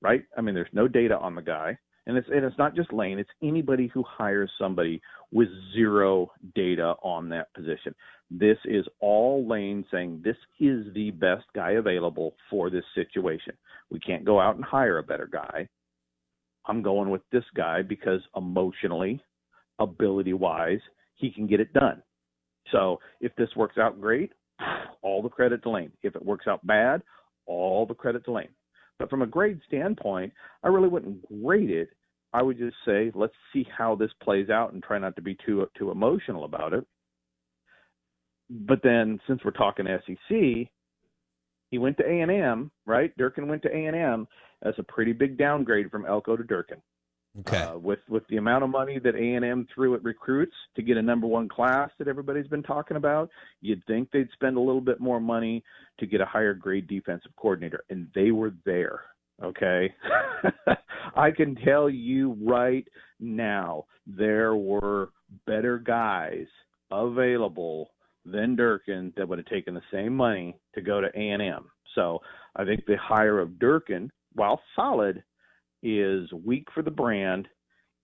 right? 0.00 0.22
I 0.36 0.40
mean, 0.40 0.54
there's 0.54 0.68
no 0.72 0.88
data 0.88 1.18
on 1.18 1.34
the 1.34 1.42
guy, 1.42 1.78
and 2.06 2.16
it's 2.16 2.28
and 2.28 2.44
it's 2.44 2.56
not 2.56 2.74
just 2.74 2.92
Lane. 2.92 3.18
It's 3.18 3.30
anybody 3.42 3.90
who 3.92 4.02
hires 4.02 4.50
somebody 4.58 5.00
with 5.30 5.48
zero 5.74 6.30
data 6.54 6.94
on 7.02 7.28
that 7.28 7.52
position. 7.52 7.94
This 8.30 8.56
is 8.64 8.86
all 9.00 9.46
Lane 9.46 9.84
saying 9.90 10.22
this 10.24 10.36
is 10.58 10.86
the 10.94 11.10
best 11.10 11.44
guy 11.54 11.72
available 11.72 12.34
for 12.48 12.70
this 12.70 12.84
situation. 12.94 13.52
We 13.90 14.00
can't 14.00 14.24
go 14.24 14.40
out 14.40 14.56
and 14.56 14.64
hire 14.64 14.98
a 14.98 15.02
better 15.02 15.28
guy. 15.30 15.68
I'm 16.66 16.82
going 16.82 17.10
with 17.10 17.22
this 17.30 17.44
guy 17.54 17.82
because 17.82 18.20
emotionally, 18.36 19.22
ability 19.78 20.32
wise, 20.34 20.80
he 21.14 21.30
can 21.30 21.46
get 21.46 21.60
it 21.60 21.72
done. 21.72 22.02
So 22.72 23.00
if 23.20 23.34
this 23.36 23.48
works 23.56 23.78
out 23.78 24.00
great, 24.00 24.32
all 25.02 25.22
the 25.22 25.28
credit 25.28 25.62
to 25.62 25.70
Lane. 25.70 25.92
If 26.02 26.16
it 26.16 26.24
works 26.24 26.46
out 26.46 26.66
bad, 26.66 27.02
all 27.46 27.86
the 27.86 27.94
credit 27.94 28.24
to 28.24 28.32
Lane. 28.32 28.48
But 28.98 29.10
from 29.10 29.22
a 29.22 29.26
grade 29.26 29.60
standpoint, 29.66 30.32
I 30.64 30.68
really 30.68 30.88
wouldn't 30.88 31.26
grade 31.42 31.70
it. 31.70 31.90
I 32.32 32.42
would 32.42 32.58
just 32.58 32.76
say 32.84 33.10
let's 33.14 33.34
see 33.52 33.66
how 33.76 33.94
this 33.94 34.10
plays 34.22 34.50
out 34.50 34.72
and 34.72 34.82
try 34.82 34.98
not 34.98 35.16
to 35.16 35.22
be 35.22 35.36
too 35.46 35.66
too 35.78 35.90
emotional 35.90 36.44
about 36.44 36.72
it. 36.72 36.84
But 38.50 38.82
then 38.82 39.20
since 39.26 39.40
we're 39.44 39.50
talking 39.52 39.86
SEC, 39.86 40.68
he 41.70 41.78
went 41.78 41.96
to 41.98 42.06
A 42.06 42.20
and 42.20 42.30
M, 42.30 42.70
right? 42.86 43.16
Durkin 43.16 43.48
went 43.48 43.62
to 43.62 43.74
A 43.74 43.86
and 43.86 43.96
M. 43.96 44.28
That's 44.62 44.78
a 44.78 44.82
pretty 44.82 45.12
big 45.12 45.38
downgrade 45.38 45.90
from 45.90 46.06
Elko 46.06 46.36
to 46.36 46.42
Durkin. 46.42 46.82
Okay. 47.40 47.58
Uh, 47.58 47.78
with 47.78 48.00
with 48.08 48.26
the 48.28 48.36
amount 48.36 48.64
of 48.64 48.70
money 48.70 48.98
that 48.98 49.14
A 49.14 49.34
and 49.34 49.44
M 49.44 49.66
threw 49.72 49.94
at 49.94 50.02
recruits 50.02 50.54
to 50.76 50.82
get 50.82 50.96
a 50.96 51.02
number 51.02 51.26
one 51.26 51.48
class 51.48 51.90
that 51.98 52.08
everybody's 52.08 52.48
been 52.48 52.62
talking 52.62 52.96
about, 52.96 53.30
you'd 53.60 53.84
think 53.86 54.10
they'd 54.10 54.30
spend 54.32 54.56
a 54.56 54.60
little 54.60 54.80
bit 54.80 55.00
more 55.00 55.20
money 55.20 55.62
to 56.00 56.06
get 56.06 56.20
a 56.20 56.26
higher 56.26 56.54
grade 56.54 56.88
defensive 56.88 57.30
coordinator, 57.36 57.84
and 57.90 58.08
they 58.14 58.30
were 58.30 58.54
there. 58.64 59.02
Okay, 59.42 59.94
I 61.16 61.30
can 61.30 61.54
tell 61.64 61.88
you 61.88 62.36
right 62.42 62.86
now 63.20 63.84
there 64.06 64.56
were 64.56 65.10
better 65.46 65.78
guys 65.78 66.46
available 66.90 67.90
than 68.24 68.56
Durkin 68.56 69.12
that 69.16 69.28
would 69.28 69.38
have 69.38 69.46
taken 69.46 69.74
the 69.74 69.82
same 69.92 70.14
money 70.14 70.58
to 70.74 70.80
go 70.80 71.00
to 71.00 71.08
A 71.14 71.30
and 71.30 71.42
M. 71.42 71.70
So 71.94 72.18
I 72.56 72.64
think 72.64 72.84
the 72.86 72.96
hire 73.00 73.38
of 73.38 73.58
Durkin, 73.58 74.10
while 74.34 74.60
solid, 74.74 75.22
is 75.82 76.30
weak 76.32 76.66
for 76.74 76.82
the 76.82 76.90
brand 76.90 77.48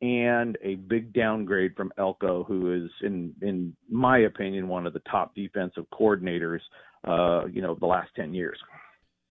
and 0.02 0.58
a 0.62 0.74
big 0.74 1.12
downgrade 1.12 1.74
from 1.76 1.92
Elko, 1.98 2.44
who 2.44 2.72
is 2.72 2.90
in 3.02 3.32
in 3.42 3.74
my 3.88 4.18
opinion 4.18 4.68
one 4.68 4.86
of 4.86 4.92
the 4.92 5.02
top 5.10 5.34
defensive 5.34 5.86
coordinators 5.92 6.60
uh, 7.06 7.46
you 7.46 7.62
know, 7.62 7.74
the 7.74 7.86
last 7.86 8.10
ten 8.16 8.34
years. 8.34 8.58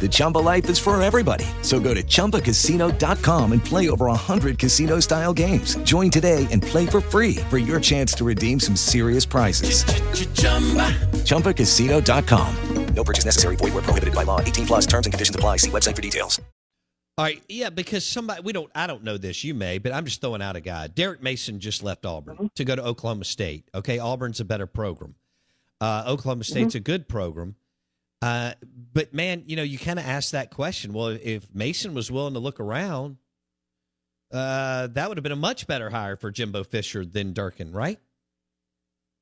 The 0.00 0.08
Chumba 0.08 0.38
life 0.38 0.70
is 0.70 0.78
for 0.78 1.00
everybody. 1.02 1.44
So 1.62 1.80
go 1.80 1.92
to 1.92 2.02
ChumbaCasino.com 2.02 3.52
and 3.52 3.64
play 3.64 3.90
over 3.90 4.06
100 4.06 4.58
casino 4.58 5.00
style 5.00 5.32
games. 5.34 5.74
Join 5.78 6.10
today 6.10 6.46
and 6.52 6.62
play 6.62 6.86
for 6.86 7.00
free 7.00 7.36
for 7.50 7.58
your 7.58 7.80
chance 7.80 8.12
to 8.14 8.24
redeem 8.24 8.60
some 8.60 8.76
serious 8.76 9.26
prizes. 9.26 9.84
ChumbaCasino.com. 11.24 12.94
No 12.94 13.04
purchase 13.04 13.24
necessary. 13.24 13.56
Void 13.56 13.74
were 13.74 13.82
prohibited 13.82 14.14
by 14.14 14.24
law. 14.24 14.40
18 14.40 14.66
plus 14.66 14.86
terms 14.86 15.06
and 15.06 15.12
conditions 15.12 15.36
apply. 15.36 15.58
See 15.58 15.70
website 15.70 15.94
for 15.94 16.02
details. 16.02 16.40
All 17.16 17.24
right, 17.24 17.42
yeah, 17.48 17.68
because 17.70 18.06
somebody 18.06 18.42
we 18.42 18.52
don't 18.52 18.70
I 18.76 18.86
don't 18.86 19.02
know 19.02 19.18
this, 19.18 19.42
you 19.42 19.52
may, 19.52 19.78
but 19.78 19.92
I'm 19.92 20.04
just 20.04 20.20
throwing 20.20 20.40
out 20.40 20.54
a 20.54 20.60
guy. 20.60 20.86
Derek 20.86 21.20
Mason 21.20 21.58
just 21.58 21.82
left 21.82 22.06
Auburn 22.06 22.48
to 22.54 22.64
go 22.64 22.76
to 22.76 22.84
Oklahoma 22.84 23.24
State. 23.24 23.68
Okay, 23.74 23.98
Auburn's 23.98 24.38
a 24.38 24.44
better 24.44 24.68
program. 24.68 25.16
Uh, 25.80 26.04
Oklahoma 26.06 26.44
State's 26.44 26.76
a 26.76 26.80
good 26.80 27.08
program. 27.08 27.56
Uh, 28.20 28.52
but 28.92 29.14
man, 29.14 29.44
you 29.46 29.56
know, 29.56 29.62
you 29.62 29.78
kind 29.78 29.98
of 29.98 30.04
ask 30.04 30.32
that 30.32 30.50
question. 30.50 30.92
Well, 30.92 31.08
if 31.22 31.54
Mason 31.54 31.94
was 31.94 32.10
willing 32.10 32.34
to 32.34 32.40
look 32.40 32.58
around, 32.58 33.18
uh, 34.32 34.88
that 34.88 35.08
would 35.08 35.16
have 35.16 35.22
been 35.22 35.32
a 35.32 35.36
much 35.36 35.66
better 35.66 35.90
hire 35.90 36.16
for 36.16 36.30
Jimbo 36.30 36.64
Fisher 36.64 37.04
than 37.04 37.32
Durkin, 37.32 37.72
right? 37.72 37.98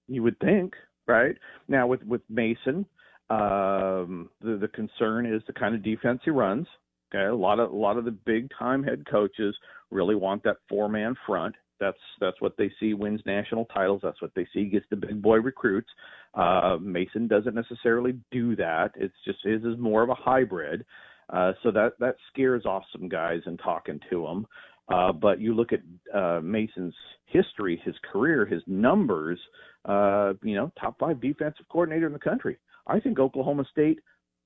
You 0.09 0.23
would 0.23 0.39
think, 0.41 0.75
right? 1.07 1.37
Now 1.69 1.87
with 1.87 2.03
with 2.05 2.23
Mason, 2.29 2.87
um, 3.29 4.31
the 4.41 4.57
the 4.61 4.71
concern 4.73 5.27
is 5.27 5.43
the 5.47 5.53
kind 5.53 5.75
of 5.75 5.83
defense 5.83 6.21
he 6.25 6.31
runs. 6.31 6.67
Okay, 7.15 7.27
a 7.27 7.35
lot 7.35 7.61
of 7.61 7.71
a 7.71 7.77
lot 7.77 7.99
of 7.99 8.05
the 8.05 8.11
big 8.11 8.49
time 8.59 8.83
head 8.83 9.05
coaches 9.11 9.55
really 9.91 10.15
want 10.15 10.43
that 10.45 10.57
four 10.69 10.89
man 10.89 11.15
front. 11.27 11.55
That's 11.81 11.99
that's 12.21 12.41
what 12.41 12.57
they 12.57 12.71
see 12.81 12.95
wins 12.95 13.21
national 13.27 13.67
titles. 13.67 14.01
That's 14.03 14.21
what 14.23 14.33
they 14.35 14.47
see 14.53 14.65
gets 14.67 14.87
the 14.91 14.97
big 14.97 15.21
boy 15.21 15.37
recruits. 15.37 15.89
Uh, 16.35 16.79
Mason 16.81 17.29
doesn't 17.29 17.55
necessarily 17.55 18.19
do 18.31 18.57
that. 18.57 18.93
It's 18.97 19.15
just 19.25 19.39
his 19.43 19.63
is 19.63 19.79
more 19.79 20.03
of 20.03 20.11
a 20.11 20.15
hybrid. 20.15 20.85
Uh, 21.31 21.53
so 21.63 21.71
that 21.73 21.93
that 21.99 22.17
scares 22.33 22.65
off 22.65 22.85
some 22.93 23.09
guys 23.09 23.41
in 23.47 23.57
talking 23.57 24.01
to 24.11 24.27
him. 24.27 24.47
Uh, 24.89 25.13
but 25.13 25.41
you 25.41 25.53
look 25.53 25.71
at 25.73 25.81
uh, 26.15 26.41
Mason's 26.41 26.95
history, 27.27 27.81
his 27.85 27.95
career, 28.13 28.47
his 28.47 28.63
numbers. 28.67 29.39
Uh, 29.85 30.35
you 30.43 30.57
know, 30.57 30.71
top 30.81 30.99
five 30.99 31.21
defensive 31.21 31.67
coordinator 31.69 32.07
in 32.07 32.13
the 32.13 32.19
country. 32.19 32.59
I 32.87 33.01
think 33.01 33.19
Oklahoma 33.19 33.65
State 33.71 34.01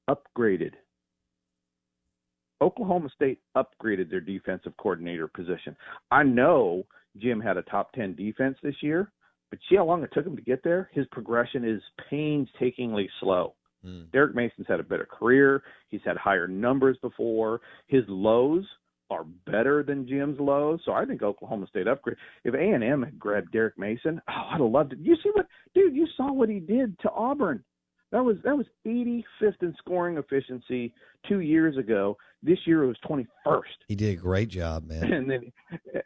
upgraded. 0.09 0.73
Oklahoma 2.63 3.09
State 3.15 3.41
upgraded 3.57 4.11
their 4.11 4.21
defensive 4.21 4.73
coordinator 4.77 5.29
position. 5.29 5.75
I 6.11 6.23
know 6.23 6.85
Jim 7.19 7.41
had 7.41 7.57
a 7.57 7.63
top 7.63 7.93
10 7.93 8.15
defense 8.15 8.57
this 8.63 8.77
year, 8.83 9.13
but 9.51 9.59
see 9.69 9.77
how 9.77 9.85
long 9.85 10.03
it 10.03 10.11
took 10.13 10.27
him 10.27 10.37
to 10.37 10.43
get 10.43 10.63
there? 10.63 10.91
His 10.93 11.07
progression 11.11 11.65
is 11.65 11.83
painstakingly 12.09 13.09
slow. 13.21 13.55
Mm. 13.85 14.11
Derek 14.13 14.35
Mason's 14.35 14.67
had 14.69 14.81
a 14.81 14.85
better 14.85 15.07
career. 15.07 15.63
He's 15.89 16.03
had 16.05 16.17
higher 16.17 16.47
numbers 16.47 16.99
before. 17.01 17.61
His 17.89 18.05
lows 18.09 18.65
are 19.11 19.25
better 19.47 19.83
than 19.83 20.07
Jim's 20.07 20.39
lows. 20.39 20.81
So 20.85 20.93
I 20.93 21.05
think 21.05 21.23
Oklahoma 21.23 21.67
State 21.69 21.89
upgrade. 21.89 22.17
If 22.45 22.55
A 22.55 22.59
and 22.59 22.85
M 22.85 23.03
had 23.03 23.19
grabbed 23.19 23.53
Derek 23.53 23.79
Mason, 23.79 24.21
oh, 24.29 24.33
I'd 24.53 24.61
have 24.61 24.71
loved 24.71 24.93
it. 24.93 25.01
You 25.01 25.17
see 25.23 25.31
what, 25.33 25.47
dude? 25.75 25.97
You 25.97 26.07
saw 26.17 26.33
what 26.33 26.49
he 26.49 26.61
did 26.61 26.99
to 27.01 27.11
Auburn. 27.11 27.65
That 28.13 28.25
was 28.25 28.37
that 28.45 28.57
was 28.57 28.67
85th 28.85 29.63
in 29.63 29.75
scoring 29.79 30.17
efficiency 30.17 30.93
two 31.29 31.41
years 31.41 31.77
ago. 31.77 32.17
This 32.43 32.59
year 32.67 32.83
it 32.83 32.89
was 32.89 32.97
21st. 33.09 33.63
He 33.87 33.95
did 33.95 34.19
a 34.19 34.21
great 34.21 34.49
job, 34.49 34.89
man. 34.89 35.13
And 35.13 35.31
then 35.31 35.53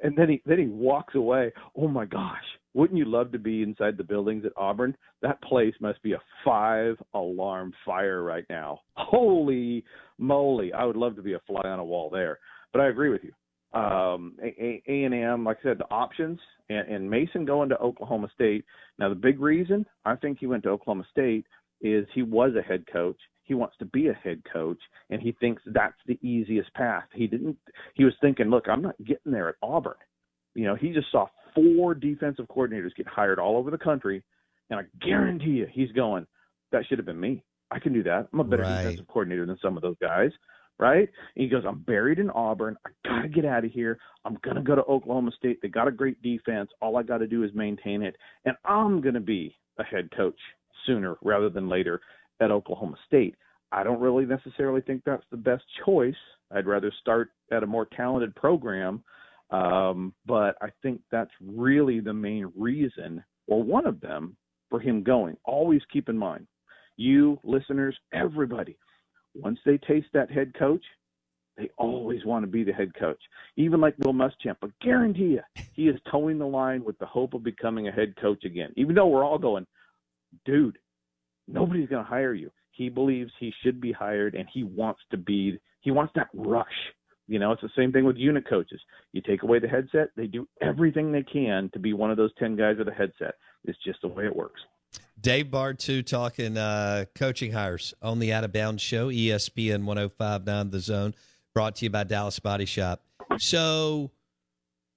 and 0.03 0.17
then 0.17 0.29
he 0.29 0.43
then 0.45 0.59
he 0.59 0.67
walks 0.67 1.15
away. 1.15 1.53
Oh 1.77 1.89
my 1.89 2.05
gosh! 2.05 2.45
Wouldn't 2.75 2.99
you 2.99 3.07
love 3.07 3.33
to 3.33 3.39
be 3.39 3.63
inside 3.63 3.97
the 3.97 4.05
buildings 4.05 4.45
at 4.45 4.53
Auburn? 4.57 4.97
That 5.23 5.41
place 5.43 5.75
must 5.81 6.03
be 6.03 6.13
a 6.13 6.21
five 6.45 6.97
alarm 7.15 7.73
fire 7.87 8.23
right 8.23 8.45
now. 8.51 8.81
Holy 8.97 9.85
moly! 10.19 10.73
I 10.73 10.85
would 10.85 10.97
love 10.97 11.17
to 11.17 11.23
be 11.23 11.35
a 11.35 11.41
fly 11.47 11.63
on 11.65 11.79
a 11.79 11.85
wall 11.85 12.11
there. 12.11 12.39
But 12.73 12.81
I 12.81 12.89
agree 12.89 13.11
with 13.11 13.23
you. 13.23 13.33
Um, 13.79 14.37
A 14.43 14.83
and 14.87 15.15
M, 15.15 15.45
like 15.45 15.59
I 15.61 15.71
said, 15.71 15.79
the 15.79 15.91
options 15.91 16.39
and, 16.69 16.89
and 16.89 17.11
Mason 17.11 17.45
going 17.45 17.69
to 17.71 17.79
Oklahoma 17.79 18.29
State. 18.35 18.65
Now 18.99 19.09
the 19.09 19.15
big 19.17 19.41
reason 19.41 19.85
I 20.05 20.17
think 20.17 20.39
he 20.39 20.47
went 20.47 20.63
to 20.65 20.71
Oklahoma 20.71 21.05
State 21.11 21.45
is 21.85 22.07
he 22.15 22.23
was 22.23 22.53
a 22.59 22.63
head 22.63 22.85
coach. 22.93 23.19
He 23.45 23.53
wants 23.55 23.77
to 23.79 23.85
be 23.85 24.09
a 24.09 24.15
head 24.15 24.43
coach, 24.51 24.79
and 25.11 25.21
he 25.21 25.33
thinks 25.33 25.63
that's 25.67 25.95
the 26.07 26.19
easiest 26.27 26.73
path. 26.73 27.05
He 27.13 27.27
didn't. 27.27 27.59
He 27.95 28.05
was 28.05 28.15
thinking, 28.23 28.47
look, 28.49 28.69
I'm 28.69 28.81
not 28.83 28.97
getting 29.05 29.31
there 29.33 29.51
at 29.51 29.57
Auburn. 29.63 29.95
You 30.55 30.65
know, 30.65 30.75
he 30.75 30.93
just 30.93 31.13
saw 31.13 31.27
four 31.55 31.95
defensive 31.95 32.47
coordinators 32.47 32.97
get 32.97 33.07
hired 33.07 33.39
all 33.39 33.59
over 33.59 33.71
the 33.71 33.79
country, 33.79 34.25
and 34.71 34.81
I 34.81 34.85
guarantee 35.07 35.51
you, 35.51 35.67
he's 35.71 35.93
going. 35.93 36.27
That 36.73 36.85
should 36.87 36.99
have 36.99 37.07
been 37.07 37.21
me. 37.21 37.45
I 37.71 37.79
can 37.79 37.93
do 37.93 38.03
that. 38.05 38.29
I'm 38.33 38.41
a 38.41 38.45
better 38.45 38.63
Right. 38.63 38.83
defensive 38.83 39.07
coordinator 39.09 39.45
than 39.47 39.59
some 39.59 39.77
of 39.77 39.83
those 39.83 39.97
guys, 40.01 40.31
right? 40.79 41.09
And 41.37 41.43
he 41.43 41.49
goes, 41.49 41.65
I'm 41.67 41.81
buried 41.81 42.19
in 42.19 42.31
Auburn. 42.31 42.77
I 42.87 42.91
gotta 43.07 43.29
get 43.29 43.45
out 43.45 43.65
of 43.65 43.71
here. 43.73 43.99
I'm 44.25 44.39
gonna 44.43 44.63
go 44.63 44.75
to 44.75 44.85
Oklahoma 44.85 45.33
State. 45.33 45.61
They 45.61 45.69
got 45.69 45.87
a 45.87 45.93
great 45.93 46.21
defense. 46.23 46.71
All 46.81 46.97
I 46.97 47.03
got 47.03 47.19
to 47.19 47.27
do 47.27 47.43
is 47.45 47.53
maintain 47.55 48.03
it, 48.03 48.17
and 48.47 48.57
I'm 48.65 49.03
gonna 49.03 49.21
be 49.21 49.55
a 49.79 49.85
head 49.85 50.11
coach 50.17 50.39
sooner 50.87 51.17
rather 51.23 51.49
than 51.49 51.69
later 51.69 52.01
at 52.41 52.51
Oklahoma 52.51 52.97
State. 53.07 53.37
I 53.73 53.83
don't 53.83 54.01
really 54.01 54.27
necessarily 54.27 54.81
think 54.81 55.03
that's 55.05 55.25
the 55.31 55.37
best 55.37 55.65
choice. 55.85 56.15
I'd 56.51 56.67
rather 56.67 56.93
start 57.01 57.31
at 57.51 57.63
a 57.63 57.67
more 57.67 57.87
talented 57.97 58.35
program. 58.35 59.03
Um, 59.51 60.15
but 60.27 60.57
I 60.63 60.69
think 60.83 61.01
that's 61.11 61.31
really 61.41 62.01
the 62.01 62.15
main 62.15 62.51
reason, 62.57 63.23
or 63.47 63.63
one 63.63 63.87
of 63.87 64.01
them, 64.01 64.37
for 64.71 64.81
him 64.81 65.03
going. 65.03 65.37
Always 65.45 65.83
keep 65.93 66.09
in 66.09 66.19
mind, 66.19 66.47
you 66.97 67.39
listeners, 67.45 67.97
everybody, 68.13 68.77
once 69.35 69.59
they 69.65 69.79
taste 69.79 70.09
that 70.15 70.31
head 70.31 70.53
coach, 70.59 70.85
they 71.57 71.71
always 71.79 72.25
want 72.25 72.43
to 72.45 72.51
be 72.51 72.65
the 72.65 72.73
head 72.73 72.93
coach. 72.99 73.21
Even 73.57 73.81
like 73.81 73.97
Bill 73.99 74.13
Muschamp, 74.13 74.57
I 74.63 74.69
guarantee 74.81 75.39
you, 75.39 75.43
he 75.73 75.89
is 75.89 76.01
towing 76.11 76.39
the 76.39 76.47
line 76.47 76.83
with 76.83 76.99
the 76.99 77.07
hope 77.07 77.35
of 77.35 77.45
becoming 77.45 77.87
a 77.87 77.93
head 77.93 78.15
coach 78.21 78.45
again. 78.45 78.73
Even 78.77 78.95
though 78.95 79.07
we're 79.07 79.25
all 79.25 79.39
going, 79.39 79.67
dude, 80.45 80.79
nobody's 81.49 81.89
going 81.89 82.05
to 82.05 82.09
hire 82.09 82.35
you. 82.35 82.51
He 82.71 82.89
believes 82.89 83.31
he 83.39 83.53
should 83.63 83.81
be 83.81 83.93
hired, 83.93 84.35
and 84.35 84.49
he 84.53 84.65
wants 84.65 85.01
to 85.11 85.17
be. 85.17 85.59
He 85.81 85.91
wants 85.91 86.13
that 86.17 86.29
rush. 86.35 86.67
You 87.27 87.39
know, 87.39 87.53
it's 87.53 87.63
the 87.63 87.71
same 87.77 87.93
thing 87.93 88.05
with 88.05 88.17
unit 88.17 88.49
coaches. 88.49 88.81
You 89.13 89.23
take 89.23 89.43
away 89.43 89.59
the 89.59 89.69
headset, 89.69 90.09
they 90.17 90.27
do 90.27 90.47
everything 90.61 91.11
they 91.11 91.23
can 91.23 91.71
to 91.73 91.79
be 91.79 91.93
one 91.93 92.11
of 92.11 92.17
those 92.17 92.33
ten 92.39 92.57
guys 92.57 92.77
with 92.79 92.89
a 92.89 92.93
headset. 92.93 93.35
It's 93.65 93.79
just 93.85 94.01
the 94.03 94.09
way 94.09 94.27
it 94.27 94.35
works. 94.35 94.61
Dave 95.21 95.47
Bartoo 95.47 96.05
talking 96.05 96.59
uh, 96.59 97.07
coaching 97.15 97.53
hires 97.53 97.95
on 98.03 98.19
the 98.19 98.33
Out 98.33 98.45
of 98.45 98.53
Bounds 98.53 98.83
show, 98.83 99.09
ESPN 99.09 99.85
1059 99.85 100.71
The 100.71 100.81
Zone, 100.81 101.15
brought 101.55 101.77
to 101.77 101.87
you 101.87 101.91
by 101.91 102.05
Dallas 102.05 102.39
Body 102.39 102.67
Shop. 102.67 103.03
So 103.39 104.11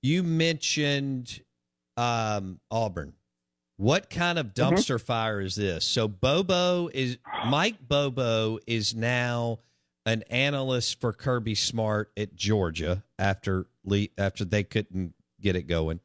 you 0.02 0.24
mentioned 0.24 1.42
um, 1.96 2.60
Auburn. 2.70 3.14
What 3.78 4.10
kind 4.10 4.38
of 4.40 4.48
Mm-hmm. 4.48 4.76
dumpster 4.76 5.00
fire 5.00 5.40
is 5.42 5.56
this? 5.56 5.86
So 5.86 6.08
Bobo 6.08 6.90
is 6.94 7.18
Mike 7.48 7.78
Bobo 7.88 8.60
is 8.68 8.96
now 8.96 9.60
an 10.06 10.24
analyst 10.30 11.00
for 11.00 11.14
Kirby 11.14 11.54
Smart 11.56 12.12
at 12.18 12.36
Georgia 12.36 13.04
after 13.20 13.68
after 14.18 14.46
they 14.46 14.64
couldn't 14.64 15.14
get 15.40 15.56
it 15.56 15.64
going. 15.64 16.00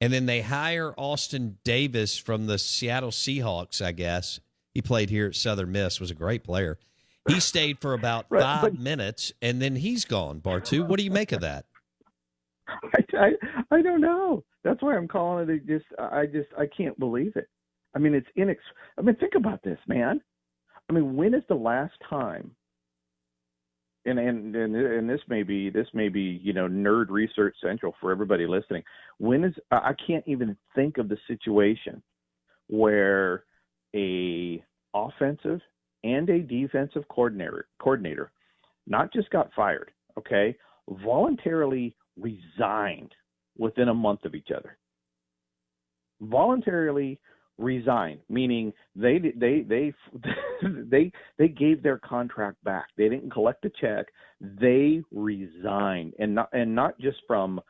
And 0.00 0.12
then 0.12 0.26
they 0.26 0.40
hire 0.40 0.92
Austin 0.98 1.58
Davis 1.64 2.18
from 2.18 2.46
the 2.46 2.58
Seattle 2.58 3.10
Seahawks, 3.10 3.80
I 3.84 3.92
guess. 3.92 4.40
He 4.72 4.82
played 4.82 5.08
here 5.08 5.26
at 5.28 5.34
Southern 5.36 5.72
Miss, 5.72 6.00
was 6.00 6.10
a 6.10 6.14
great 6.14 6.42
player. 6.42 6.78
He 7.28 7.38
stayed 7.40 7.80
for 7.80 7.92
about 7.94 8.26
Right, 8.30 8.42
five 8.42 8.62
but- 8.62 8.78
minutes 8.78 9.32
and 9.42 9.60
then 9.62 9.76
he's 9.76 10.04
gone, 10.04 10.40
Bartoo. 10.40 10.86
What 10.86 10.98
do 10.98 11.04
you 11.04 11.10
make 11.10 11.32
of 11.32 11.40
that? 11.42 11.66
I, 12.66 13.04
I 13.18 13.30
I 13.70 13.82
don't 13.82 14.00
know. 14.00 14.42
That's 14.64 14.82
why 14.82 14.96
I'm 14.96 15.08
calling 15.08 15.48
it. 15.50 15.66
Just 15.66 15.84
I 15.98 16.24
just 16.26 16.48
I 16.58 16.64
can't 16.66 16.98
believe 16.98 17.36
it. 17.36 17.48
I 17.94 17.98
mean, 17.98 18.14
it's 18.14 18.26
inex. 18.36 18.56
I 18.98 19.02
mean, 19.02 19.14
think 19.16 19.34
about 19.36 19.62
this, 19.62 19.78
man. 19.86 20.20
I 20.88 20.92
mean, 20.92 21.16
when 21.16 21.34
is 21.34 21.42
the 21.48 21.54
last 21.54 21.94
time? 22.08 22.50
And 24.06 24.18
and 24.18 24.54
and 24.56 24.74
and 24.74 25.08
this 25.08 25.20
may 25.28 25.42
be 25.42 25.70
this 25.70 25.86
may 25.94 26.08
be 26.08 26.40
you 26.42 26.52
know 26.52 26.68
nerd 26.68 27.10
research 27.10 27.54
central 27.62 27.94
for 28.00 28.10
everybody 28.10 28.46
listening. 28.46 28.82
When 29.18 29.44
is 29.44 29.54
I 29.70 29.94
can't 30.06 30.24
even 30.26 30.56
think 30.74 30.98
of 30.98 31.08
the 31.08 31.16
situation 31.26 32.02
where 32.68 33.44
a 33.94 34.62
offensive 34.94 35.60
and 36.02 36.28
a 36.28 36.40
defensive 36.40 37.04
coordinator 37.08 37.66
coordinator 37.78 38.30
not 38.86 39.12
just 39.12 39.30
got 39.30 39.50
fired, 39.54 39.90
okay, 40.18 40.54
voluntarily 41.02 41.96
resigned 42.18 43.14
within 43.56 43.88
a 43.88 43.94
month 43.94 44.24
of 44.24 44.34
each 44.34 44.50
other. 44.56 44.76
Voluntarily 46.20 47.18
resigned, 47.58 48.20
meaning 48.28 48.72
they 48.96 49.18
they 49.18 49.62
they 49.62 49.92
they 50.62 51.12
they 51.38 51.48
gave 51.48 51.82
their 51.82 51.98
contract 51.98 52.62
back. 52.64 52.86
They 52.96 53.08
didn't 53.08 53.30
collect 53.30 53.64
a 53.64 53.70
check. 53.80 54.06
They 54.40 55.02
resigned, 55.12 56.14
and 56.18 56.34
not 56.34 56.48
and 56.52 56.74
not 56.74 56.98
just 56.98 57.18
from 57.26 57.60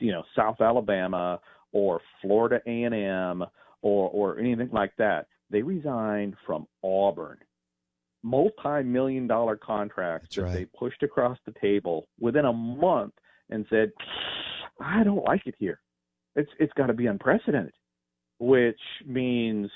you 0.00 0.12
know 0.12 0.22
South 0.34 0.60
Alabama 0.60 1.40
or 1.72 2.00
Florida 2.22 2.60
A 2.66 2.82
and 2.84 2.94
M 2.94 3.48
or 3.82 4.10
or 4.10 4.38
anything 4.38 4.70
like 4.72 4.92
that. 4.98 5.26
They 5.50 5.62
resigned 5.62 6.34
from 6.44 6.66
Auburn 6.82 7.38
multi-million 8.26 9.28
dollar 9.28 9.56
contracts 9.56 10.34
that 10.34 10.52
they 10.52 10.64
pushed 10.64 11.02
across 11.04 11.38
the 11.46 11.54
table 11.60 12.08
within 12.18 12.44
a 12.44 12.52
month 12.52 13.14
and 13.50 13.64
said, 13.70 13.92
"I 14.80 15.02
don't 15.04 15.24
like 15.24 15.46
it 15.46 15.54
here. 15.58 15.80
It's 16.34 16.50
it's 16.58 16.72
got 16.74 16.86
to 16.86 16.92
be 16.94 17.06
unprecedented," 17.06 17.72
which 18.38 18.80
means 19.04 19.70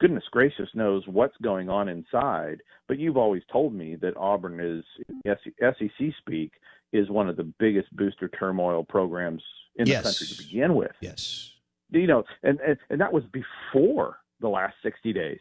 goodness 0.00 0.24
gracious 0.30 0.68
knows 0.74 1.02
what's 1.08 1.36
going 1.42 1.68
on 1.68 1.88
inside. 1.88 2.62
But 2.86 2.98
you've 2.98 3.16
always 3.16 3.42
told 3.50 3.74
me 3.74 3.96
that 3.96 4.16
Auburn 4.16 4.60
is 4.60 4.84
SEC 5.24 6.12
speak 6.18 6.52
is 6.92 7.10
one 7.10 7.28
of 7.28 7.36
the 7.36 7.52
biggest 7.58 7.94
booster 7.96 8.28
turmoil 8.28 8.84
programs 8.84 9.42
in 9.76 9.86
Yes. 9.86 10.02
the 10.02 10.08
country 10.08 10.26
to 10.28 10.42
begin 10.42 10.74
with. 10.74 10.92
Yes. 11.00 11.54
You 11.90 12.06
know, 12.06 12.24
and, 12.42 12.60
and 12.60 12.76
and 12.90 13.00
that 13.00 13.12
was 13.12 13.24
before 13.32 14.18
the 14.40 14.48
last 14.48 14.74
60 14.82 15.12
days. 15.12 15.40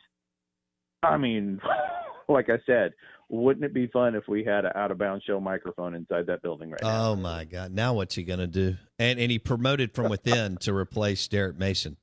I 1.03 1.17
mean, 1.17 1.61
like 2.29 2.49
I 2.49 2.57
said, 2.65 2.93
wouldn't 3.29 3.65
it 3.65 3.73
be 3.73 3.87
fun 3.87 4.15
if 4.15 4.23
we 4.27 4.43
had 4.43 4.65
an 4.65 4.71
out 4.75 4.91
of 4.91 4.97
bounds 4.97 5.23
show 5.25 5.39
microphone 5.39 5.95
inside 5.95 6.27
that 6.27 6.41
building 6.41 6.69
right 6.71 6.81
now? 6.81 7.11
Oh 7.11 7.15
my 7.15 7.43
God! 7.45 7.71
Now 7.73 7.93
what's 7.93 8.15
he 8.15 8.23
going 8.23 8.39
to 8.39 8.47
do? 8.47 8.75
And 8.99 9.19
and 9.19 9.29
he 9.31 9.39
promoted 9.39 9.93
from 9.93 10.09
within 10.09 10.57
to 10.57 10.73
replace 10.73 11.27
Derek 11.27 11.57
Mason. 11.57 11.97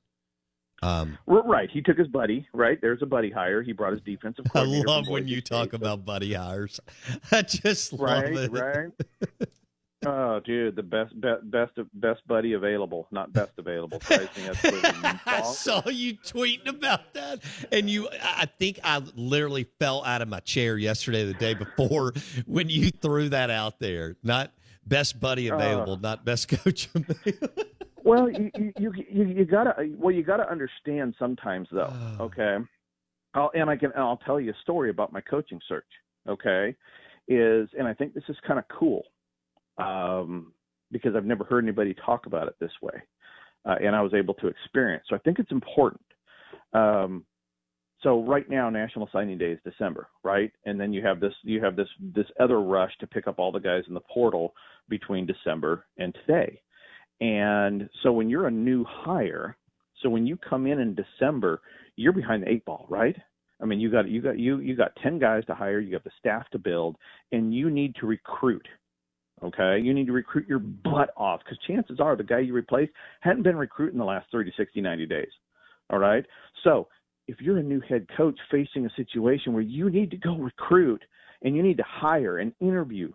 Um, 0.83 1.17
Right. 1.25 1.69
He 1.71 1.81
took 1.81 1.97
his 1.97 2.07
buddy, 2.09 2.47
right? 2.53 2.77
There's 2.81 3.01
a 3.01 3.05
buddy 3.05 3.31
hire. 3.31 3.63
He 3.63 3.71
brought 3.71 3.93
his 3.93 4.01
defensive 4.03 4.45
I 4.55 4.63
love 4.63 5.07
when 5.07 5.27
you 5.27 5.37
State. 5.37 5.45
talk 5.45 5.73
about 5.73 6.05
buddy 6.05 6.33
hires. 6.33 6.79
I 7.31 7.41
just 7.41 7.93
love 7.93 8.01
Right, 8.01 8.35
it. 8.35 8.51
right. 8.51 8.89
Oh, 10.05 10.39
dude, 10.45 10.75
the 10.75 10.83
best, 10.83 11.19
be, 11.19 11.29
best, 11.43 11.73
best 11.93 12.27
buddy 12.27 12.53
available, 12.53 13.07
not 13.11 13.33
best 13.33 13.53
available. 13.57 13.99
Drives 13.99 14.37
me 14.37 14.47
absolutely 14.49 14.89
I 15.25 15.41
saw 15.41 15.87
you 15.89 16.15
tweeting 16.15 16.67
about 16.67 17.13
that, 17.13 17.41
and 17.71 17.89
you. 17.89 18.07
I 18.21 18.45
think 18.45 18.79
I 18.83 19.01
literally 19.15 19.67
fell 19.79 20.03
out 20.03 20.21
of 20.21 20.27
my 20.27 20.39
chair 20.41 20.77
yesterday, 20.77 21.25
the 21.25 21.33
day 21.33 21.53
before, 21.53 22.13
when 22.45 22.69
you 22.69 22.89
threw 22.89 23.29
that 23.29 23.49
out 23.49 23.79
there. 23.79 24.15
Not 24.23 24.51
best 24.85 25.19
buddy 25.19 25.49
uh. 25.49 25.55
available, 25.55 25.97
not 25.97 26.25
best 26.25 26.47
coach 26.63 26.89
available. 26.93 27.63
Well, 28.03 28.29
you 28.29 28.51
you 28.55 28.73
you, 28.77 28.93
you 29.09 29.23
you 29.25 29.45
gotta 29.45 29.89
well 29.97 30.13
you 30.13 30.23
gotta 30.23 30.49
understand 30.49 31.15
sometimes 31.17 31.67
though. 31.71 31.91
Oh. 32.19 32.25
Okay, 32.25 32.57
I'll, 33.33 33.51
and 33.55 33.69
I 33.69 33.75
can 33.75 33.91
I'll 33.95 34.17
tell 34.17 34.39
you 34.39 34.51
a 34.51 34.61
story 34.61 34.91
about 34.91 35.11
my 35.11 35.21
coaching 35.21 35.59
search. 35.67 35.85
Okay, 36.27 36.75
is 37.27 37.67
and 37.77 37.87
I 37.87 37.93
think 37.93 38.13
this 38.13 38.23
is 38.29 38.35
kind 38.45 38.59
of 38.59 38.65
cool, 38.67 39.03
um, 39.77 40.53
because 40.91 41.15
I've 41.15 41.25
never 41.25 41.43
heard 41.43 41.63
anybody 41.63 41.95
talk 42.05 42.25
about 42.25 42.47
it 42.47 42.55
this 42.59 42.71
way, 42.81 43.01
uh, 43.65 43.75
and 43.83 43.95
I 43.95 44.01
was 44.01 44.13
able 44.13 44.33
to 44.35 44.47
experience. 44.47 45.05
So 45.09 45.15
I 45.15 45.19
think 45.19 45.39
it's 45.39 45.51
important. 45.51 46.01
Um, 46.73 47.25
so 48.01 48.23
right 48.23 48.47
now, 48.49 48.69
National 48.69 49.09
Signing 49.11 49.37
Day 49.37 49.51
is 49.51 49.59
December, 49.63 50.07
right? 50.23 50.51
And 50.65 50.79
then 50.79 50.93
you 50.93 51.03
have 51.03 51.19
this 51.19 51.33
you 51.43 51.63
have 51.63 51.75
this 51.75 51.87
this 52.13 52.27
other 52.39 52.61
rush 52.61 52.91
to 52.99 53.07
pick 53.07 53.27
up 53.27 53.39
all 53.39 53.51
the 53.51 53.59
guys 53.59 53.83
in 53.87 53.93
the 53.93 54.01
portal 54.01 54.53
between 54.89 55.25
December 55.25 55.85
and 55.97 56.15
today. 56.25 56.61
And 57.21 57.89
so 58.03 58.11
when 58.11 58.29
you're 58.29 58.47
a 58.47 58.51
new 58.51 58.85
hire, 58.87 59.57
so 60.01 60.09
when 60.09 60.27
you 60.27 60.37
come 60.37 60.67
in 60.67 60.79
in 60.79 60.95
December, 60.95 61.61
you're 61.95 62.13
behind 62.13 62.43
the 62.43 62.49
eight 62.49 62.65
ball, 62.65 62.85
right? 62.89 63.15
I 63.61 63.65
mean, 63.65 63.79
you 63.79 63.89
got 63.89 64.07
you 64.07 64.21
got 64.21 64.37
you 64.37 64.59
you 64.59 64.75
got 64.75 64.95
10 65.01 65.17
guys 65.19 65.45
to 65.45 65.55
hire, 65.55 65.79
you 65.79 65.91
got 65.91 66.03
the 66.03 66.11
staff 66.19 66.49
to 66.51 66.59
build, 66.59 66.97
and 67.31 67.53
you 67.53 67.69
need 67.69 67.95
to 67.95 68.05
recruit. 68.05 68.67
Okay? 69.43 69.79
You 69.79 69.93
need 69.93 70.07
to 70.07 70.13
recruit 70.13 70.47
your 70.47 70.59
butt 70.59 71.11
off 71.17 71.41
cuz 71.47 71.57
chances 71.67 71.99
are 71.99 72.15
the 72.15 72.23
guy 72.23 72.39
you 72.39 72.53
replace 72.53 72.89
hadn't 73.21 73.43
been 73.43 73.57
recruiting 73.57 73.99
the 73.99 74.05
last 74.05 74.29
30, 74.31 74.51
60, 74.55 74.81
90 74.81 75.05
days. 75.05 75.31
All 75.89 75.99
right? 75.99 76.25
So, 76.63 76.87
if 77.27 77.41
you're 77.41 77.57
a 77.57 77.63
new 77.63 77.79
head 77.81 78.07
coach 78.15 78.37
facing 78.51 78.85
a 78.85 78.89
situation 78.91 79.53
where 79.53 79.63
you 79.63 79.89
need 79.89 80.11
to 80.11 80.17
go 80.17 80.35
recruit 80.35 81.03
and 81.41 81.55
you 81.55 81.63
need 81.63 81.77
to 81.77 81.83
hire 81.87 82.37
and 82.37 82.53
interview 82.59 83.11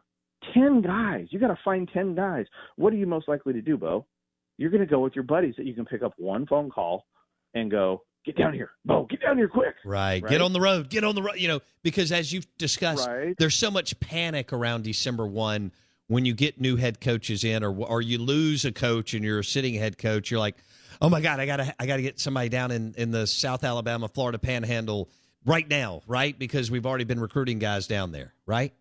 10 0.53 0.83
guys, 0.83 1.29
you 1.31 1.39
got 1.39 1.49
to 1.49 1.59
find 1.65 1.89
10 1.93 2.15
guys. 2.17 2.47
What 2.77 2.93
are 2.93 2.97
you 2.97 3.07
most 3.07 3.29
likely 3.29 3.53
to 3.53 3.63
do, 3.63 3.77
Bo? 3.77 4.07
You're 4.59 4.71
going 4.71 4.81
to 4.81 4.87
go 4.87 4.99
with 5.01 5.15
your 5.15 5.23
buddies 5.25 5.55
that 5.57 5.65
you 5.67 5.75
can 5.75 5.85
pick 5.85 6.03
up 6.03 6.13
one 6.19 6.45
phone 6.47 6.71
call 6.71 7.07
and 7.55 7.71
go, 7.71 8.03
get 8.27 8.37
down 8.37 8.53
here. 8.53 8.71
Bo, 8.85 9.05
get 9.09 9.23
down 9.23 9.37
here 9.37 9.49
quick. 9.49 9.77
Right. 9.85 10.27
Get 10.27 10.41
on 10.43 10.53
the 10.53 10.61
road. 10.61 10.91
Get 10.91 11.05
on 11.05 11.15
the 11.15 11.23
road. 11.23 11.37
You 11.37 11.49
know, 11.49 11.61
because 11.83 12.11
as 12.11 12.33
you've 12.33 12.47
discussed, 12.59 13.07
Right. 13.09 13.35
there's 13.39 13.55
so 13.55 13.71
much 13.71 13.99
panic 14.01 14.53
around 14.53 14.83
December 14.85 15.27
1 15.27 15.71
when 16.11 16.25
you 16.25 16.35
get 16.35 16.61
new 16.61 16.75
head 16.75 17.01
coaches 17.01 17.45
in 17.45 17.63
or 17.63 17.71
or 17.73 18.03
you 18.03 18.19
lose 18.19 18.65
a 18.65 18.73
coach 18.73 19.15
and 19.15 19.25
you're 19.25 19.39
a 19.39 19.45
sitting 19.45 19.75
head 19.75 19.97
coach, 19.97 20.29
you're 20.29 20.41
like, 20.41 20.57
"Oh 21.01 21.09
my 21.09 21.21
god, 21.21 21.39
I 21.39 21.47
got 21.47 21.59
to 21.59 21.75
I 21.79 21.87
got 21.87 21.97
to 21.97 22.03
get 22.03 22.19
somebody 22.19 22.49
down 22.49 22.73
in 22.73 22.95
in 22.99 23.13
the 23.13 23.29
South 23.29 23.63
Alabama, 23.63 24.09
Florida 24.09 24.37
panhandle 24.39 25.09
right 25.47 25.69
now, 25.69 26.03
right? 26.09 26.37
Because 26.37 26.69
we've 26.69 26.85
already 26.85 27.05
been 27.05 27.21
recruiting 27.21 27.61
guys 27.61 27.87
down 27.87 28.11
there, 28.11 28.35
right? 28.45 28.75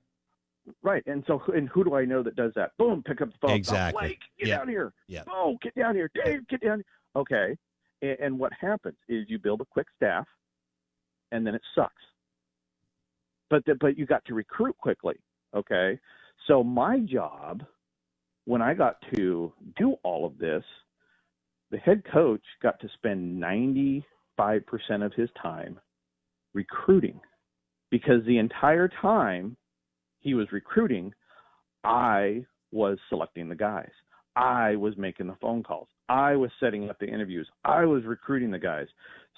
Right. 0.81 1.03
And 1.05 1.23
so, 1.27 1.41
and 1.55 1.69
who 1.69 1.83
do 1.83 1.93
I 1.95 2.03
know 2.05 2.23
that 2.23 2.35
does 2.35 2.51
that? 2.55 2.71
Boom, 2.77 3.03
pick 3.03 3.21
up 3.21 3.29
the 3.31 3.37
phone. 3.41 3.51
Exactly. 3.51 3.99
Blake, 4.01 4.19
get 4.39 4.47
Yeah. 4.47 4.57
down 4.57 4.67
here. 4.69 4.93
Yeah. 5.07 5.23
Bo, 5.25 5.57
get 5.61 5.75
down 5.75 5.93
here. 5.95 6.09
Dave, 6.25 6.47
get 6.47 6.61
down. 6.61 6.83
Okay. 7.15 7.55
And, 8.01 8.17
and 8.19 8.39
what 8.39 8.53
happens 8.59 8.97
is 9.07 9.25
you 9.29 9.37
build 9.39 9.61
a 9.61 9.65
quick 9.65 9.87
staff, 9.95 10.27
and 11.31 11.45
then 11.45 11.53
it 11.55 11.61
sucks. 11.75 12.03
But 13.51 13.65
the, 13.65 13.75
but 13.75 13.97
you 13.97 14.05
got 14.05 14.25
to 14.25 14.33
recruit 14.33 14.77
quickly. 14.77 15.15
Okay. 15.55 15.99
So 16.49 16.63
my 16.63 16.99
job, 16.99 17.63
when 18.45 18.61
I 18.61 18.73
got 18.73 18.97
to 19.15 19.53
do 19.77 19.95
all 20.03 20.25
of 20.25 20.39
this, 20.39 20.63
the 21.69 21.77
head 21.77 22.01
coach 22.11 22.41
got 22.63 22.79
to 22.79 22.89
spend 22.95 23.39
ninety 23.39 24.03
five 24.35 24.65
percent 24.65 25.03
of 25.03 25.13
his 25.13 25.29
time 25.39 25.79
recruiting, 26.55 27.19
because 27.91 28.25
the 28.25 28.39
entire 28.39 28.89
time 29.01 29.55
he 30.21 30.33
was 30.33 30.51
recruiting, 30.51 31.13
I 31.83 32.43
was 32.71 32.97
selecting 33.09 33.47
the 33.47 33.55
guys. 33.55 33.91
I 34.35 34.75
was 34.75 34.97
making 34.97 35.27
the 35.27 35.37
phone 35.39 35.61
calls. 35.61 35.87
I 36.07 36.35
was 36.35 36.49
setting 36.59 36.89
up 36.89 36.97
the 36.99 37.07
interviews. 37.07 37.47
I 37.63 37.85
was 37.85 38.03
recruiting 38.05 38.49
the 38.49 38.57
guys. 38.57 38.87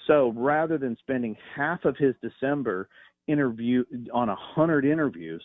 So 0.06 0.32
rather 0.34 0.78
than 0.78 0.96
spending 1.00 1.36
half 1.54 1.84
of 1.84 1.98
his 1.98 2.14
December 2.22 2.88
interview 3.28 3.84
on 4.14 4.30
a 4.30 4.36
hundred 4.36 4.86
interviews 4.86 5.42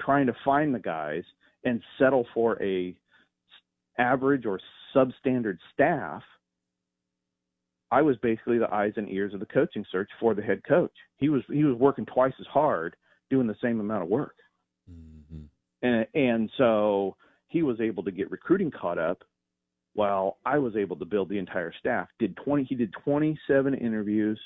trying 0.00 0.26
to 0.26 0.36
find 0.44 0.74
the 0.74 0.78
guys 0.78 1.22
and 1.64 1.80
settle 1.98 2.26
for 2.34 2.62
a 2.62 2.94
average 3.98 4.44
or 4.46 4.60
substandard 4.94 5.58
staff, 5.72 6.22
I 7.90 8.02
was 8.02 8.16
basically 8.18 8.58
the 8.58 8.72
eyes 8.72 8.92
and 8.96 9.08
ears 9.08 9.34
of 9.34 9.40
the 9.40 9.46
coaching 9.46 9.84
search 9.90 10.10
for 10.18 10.34
the 10.34 10.42
head 10.42 10.62
coach. 10.66 10.92
He 11.18 11.28
was 11.28 11.42
he 11.48 11.64
was 11.64 11.76
working 11.76 12.06
twice 12.06 12.32
as 12.40 12.46
hard 12.46 12.96
doing 13.30 13.46
the 13.46 13.56
same 13.62 13.80
amount 13.80 14.02
of 14.02 14.08
work. 14.08 14.36
Mm-hmm. 14.90 15.44
And 15.82 16.06
and 16.14 16.50
so 16.58 17.16
he 17.48 17.62
was 17.62 17.80
able 17.80 18.02
to 18.04 18.10
get 18.10 18.30
recruiting 18.30 18.70
caught 18.70 18.98
up 18.98 19.22
while 19.94 20.38
I 20.44 20.58
was 20.58 20.74
able 20.76 20.96
to 20.96 21.04
build 21.04 21.28
the 21.28 21.38
entire 21.38 21.72
staff. 21.78 22.08
Did 22.18 22.36
20 22.44 22.64
he 22.64 22.74
did 22.74 22.92
27 23.04 23.74
interviews 23.74 24.40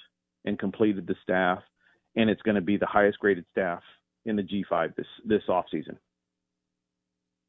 and 0.44 0.58
completed 0.58 1.06
the 1.06 1.16
staff 1.22 1.60
and 2.16 2.28
it's 2.28 2.42
going 2.42 2.54
to 2.54 2.60
be 2.60 2.76
the 2.76 2.86
highest 2.86 3.18
graded 3.18 3.46
staff 3.50 3.82
in 4.28 4.36
the 4.36 4.42
G5 4.42 4.94
this 4.96 5.06
this 5.24 5.42
off 5.48 5.66
season. 5.70 5.98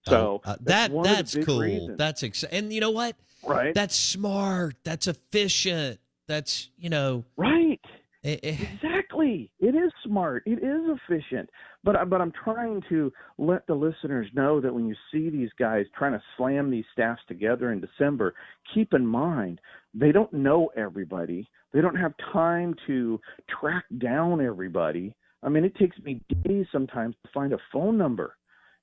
So 0.08 0.42
Uh, 0.46 0.56
that's 0.62 0.63
that 0.63 0.92
the 0.92 1.02
that's 1.04 1.38
cool. 1.46 1.60
reasons. 1.60 1.98
That's 1.98 2.24
ex- 2.24 2.44
and 2.46 2.72
you 2.74 2.82
know 2.82 2.92
what? 2.92 3.15
Right. 3.46 3.74
That's 3.74 3.96
smart. 3.96 4.76
That's 4.84 5.08
efficient. 5.08 6.00
That's 6.28 6.70
you 6.78 6.89
know 6.89 7.26
right. 7.38 7.80
Eh, 8.24 8.38
Exactly. 8.44 9.50
It 9.60 9.76
is 9.76 9.92
smart. 10.04 10.44
It 10.46 10.60
is 10.63 10.82
efficient. 11.08 11.50
But 11.84 11.96
I- 11.96 12.04
but 12.06 12.22
I'm 12.22 12.32
trying 12.32 12.82
to 12.89 13.12
let 13.38 13.65
the 13.68 13.76
listeners 13.76 14.28
know 14.34 14.60
that 14.62 14.74
when 14.74 14.88
you 14.88 14.96
see 15.12 15.30
these 15.30 15.52
guys 15.58 15.86
trying 15.98 16.13
to 16.13 16.22
slam 16.38 16.70
these 16.70 16.86
staffs 16.94 17.22
together 17.28 17.72
in 17.72 17.80
December, 17.82 18.36
keep 18.74 18.94
in 18.94 19.06
mind 19.06 19.60
they 19.94 20.12
don't 20.12 20.32
know 20.34 20.68
everybody. 20.76 21.48
They 21.72 21.82
don't 21.82 21.96
have 21.96 22.13
time 22.34 22.76
to 22.88 23.20
track 23.48 23.86
down 23.98 24.42
everybody. 24.42 25.13
I 25.43 25.49
mean, 25.49 25.63
it 25.63 25.75
takes 25.75 25.97
me 25.99 26.21
days 26.43 26.65
sometimes 26.71 27.15
to 27.23 27.32
find 27.34 27.54
a 27.54 27.60
phone 27.71 27.97
number. 27.97 28.36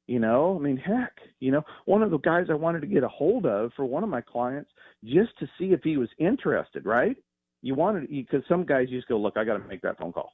You 0.06 0.20
know, 0.20 0.56
I 0.56 0.62
mean, 0.62 0.76
heck, 0.76 1.12
you 1.40 1.50
know, 1.50 1.62
one 1.84 2.02
of 2.02 2.12
the 2.12 2.18
guys 2.18 2.46
I 2.48 2.54
wanted 2.54 2.80
to 2.82 2.86
get 2.86 3.02
a 3.02 3.08
hold 3.08 3.44
of 3.44 3.72
for 3.74 3.84
one 3.84 4.04
of 4.04 4.08
my 4.08 4.20
clients 4.20 4.70
just 5.04 5.36
to 5.40 5.48
see 5.58 5.72
if 5.72 5.82
he 5.82 5.96
was 5.96 6.08
interested, 6.18 6.86
right? 6.86 7.16
You 7.62 7.74
wanted 7.74 8.08
because 8.08 8.42
some 8.48 8.64
guys 8.64 8.86
you 8.88 8.98
just 8.98 9.08
go, 9.08 9.18
look, 9.18 9.36
I 9.36 9.44
got 9.44 9.54
to 9.54 9.68
make 9.68 9.82
that 9.82 9.98
phone 9.98 10.12
call. 10.12 10.32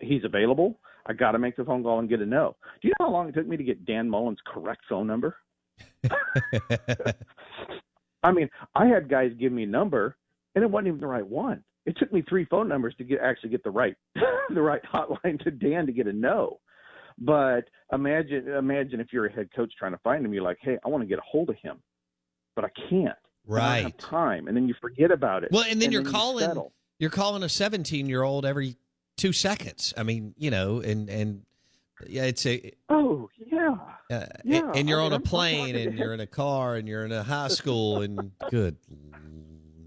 He's 0.00 0.24
available. 0.24 0.78
I 1.06 1.12
got 1.12 1.32
to 1.32 1.40
make 1.40 1.56
the 1.56 1.64
phone 1.64 1.82
call 1.82 1.98
and 1.98 2.08
get 2.08 2.20
a 2.20 2.26
no. 2.26 2.54
Do 2.80 2.88
you 2.88 2.94
know 3.00 3.06
how 3.06 3.12
long 3.12 3.28
it 3.28 3.34
took 3.34 3.48
me 3.48 3.56
to 3.56 3.64
get 3.64 3.84
Dan 3.84 4.08
Mullen's 4.08 4.38
correct 4.46 4.82
phone 4.88 5.08
number? 5.08 5.36
I 8.22 8.32
mean, 8.32 8.48
I 8.74 8.86
had 8.86 9.08
guys 9.08 9.32
give 9.38 9.50
me 9.50 9.64
a 9.64 9.66
number, 9.66 10.16
and 10.54 10.62
it 10.62 10.70
wasn't 10.70 10.88
even 10.88 11.00
the 11.00 11.06
right 11.06 11.26
one. 11.26 11.64
It 11.86 11.96
took 11.98 12.12
me 12.12 12.22
three 12.28 12.44
phone 12.44 12.68
numbers 12.68 12.94
to 12.98 13.04
get 13.04 13.20
actually 13.20 13.50
get 13.50 13.64
the 13.64 13.70
right 13.70 13.96
the 14.54 14.60
right 14.62 14.82
hotline 14.92 15.42
to 15.44 15.50
Dan 15.50 15.86
to 15.86 15.92
get 15.92 16.06
a 16.06 16.12
no. 16.12 16.60
But 17.18 17.64
imagine 17.92 18.48
imagine 18.48 19.00
if 19.00 19.12
you're 19.12 19.26
a 19.26 19.32
head 19.32 19.48
coach 19.54 19.72
trying 19.78 19.92
to 19.92 19.98
find 19.98 20.24
him, 20.24 20.32
you're 20.32 20.42
like, 20.42 20.58
hey, 20.60 20.78
I 20.84 20.88
want 20.88 21.02
to 21.02 21.06
get 21.08 21.18
a 21.18 21.22
hold 21.22 21.50
of 21.50 21.56
him, 21.56 21.78
but 22.56 22.64
I 22.64 22.68
can't. 22.88 23.16
Right. 23.46 23.62
I 23.62 23.74
don't 23.82 23.82
have 23.84 23.92
Right. 23.92 23.98
time, 23.98 24.48
and 24.48 24.56
then 24.56 24.68
you 24.68 24.74
forget 24.80 25.10
about 25.10 25.44
it. 25.44 25.50
Well, 25.52 25.64
and 25.68 25.80
then 25.82 25.90
you're 25.92 26.02
you 26.02 26.08
calling 26.10 26.44
settle. 26.46 26.72
you're 26.98 27.10
calling 27.10 27.42
a 27.42 27.48
17 27.48 28.06
year 28.06 28.22
old 28.22 28.44
every 28.46 28.76
two 29.16 29.32
seconds. 29.32 29.92
I 29.96 30.02
mean, 30.02 30.34
you 30.38 30.50
know, 30.50 30.80
and 30.80 31.08
and 31.08 31.42
yeah, 32.06 32.24
it's 32.24 32.44
a 32.46 32.72
Oh 32.90 33.28
yeah, 33.38 33.74
uh, 34.10 34.26
Yeah, 34.44 34.70
and 34.74 34.88
you're 34.88 35.00
I 35.00 35.04
on 35.04 35.12
mean, 35.12 35.12
a 35.12 35.14
I'm- 35.14 35.22
I'm 35.24 35.28
plane 35.28 35.76
and 35.76 35.98
you're 35.98 36.14
in 36.14 36.20
a 36.20 36.26
car 36.26 36.76
and 36.76 36.86
you're 36.88 37.04
in 37.04 37.12
a 37.12 37.22
high 37.22 37.48
school 37.48 38.00
and 38.02 38.32
good, 38.50 38.76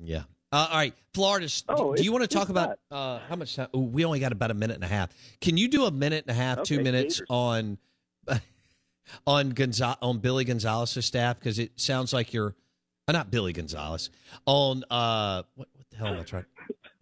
yeah. 0.03 0.23
Uh, 0.54 0.68
all 0.70 0.78
right, 0.78 0.94
Florida. 1.16 1.48
Oh, 1.68 1.96
do 1.96 2.04
you 2.04 2.12
want 2.12 2.22
to 2.22 2.28
talk 2.28 2.50
about 2.50 2.78
uh, 2.92 3.18
how 3.28 3.36
much 3.36 3.56
time? 3.56 3.70
Ooh, 3.76 3.80
we 3.80 4.06
only 4.06 4.20
got 4.20 4.32
about 4.32 4.52
a 4.52 4.54
minute 4.54 4.76
and 4.76 4.84
a 4.84 4.88
half. 4.88 5.10
Can 5.42 5.58
you 5.58 5.68
do 5.68 5.86
a 5.86 5.92
minute 5.92 6.26
and 6.28 6.38
a 6.38 6.39
half, 6.39 6.62
two 6.62 6.80
minutes 6.80 7.16
Gators. 7.22 7.28
on 7.32 7.78
on 9.26 9.52
Gonza- 9.54 9.98
on 10.00 10.20
Billy 10.20 10.46
Gonzalez's 10.46 11.08
staff? 11.08 11.39
Because 11.39 11.58
it 11.58 11.72
sounds 11.78 12.13
like 12.13 12.34
you're 12.34 12.54
uh, 13.08 13.13
not 13.13 13.32
Billy 13.32 13.52
Gonzalez 13.52 14.12
on 14.46 14.84
uh 14.92 15.42
what, 15.56 15.68
what 15.74 15.89
the 15.89 15.98
hell 15.98 16.08
am 16.10 16.20
I 16.20 16.24
trying? 16.24 16.46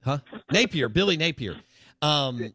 Huh? 0.01 0.19
Napier, 0.49 0.87
Billy 0.87 1.17
Napier. 1.17 1.57
Um, 2.01 2.53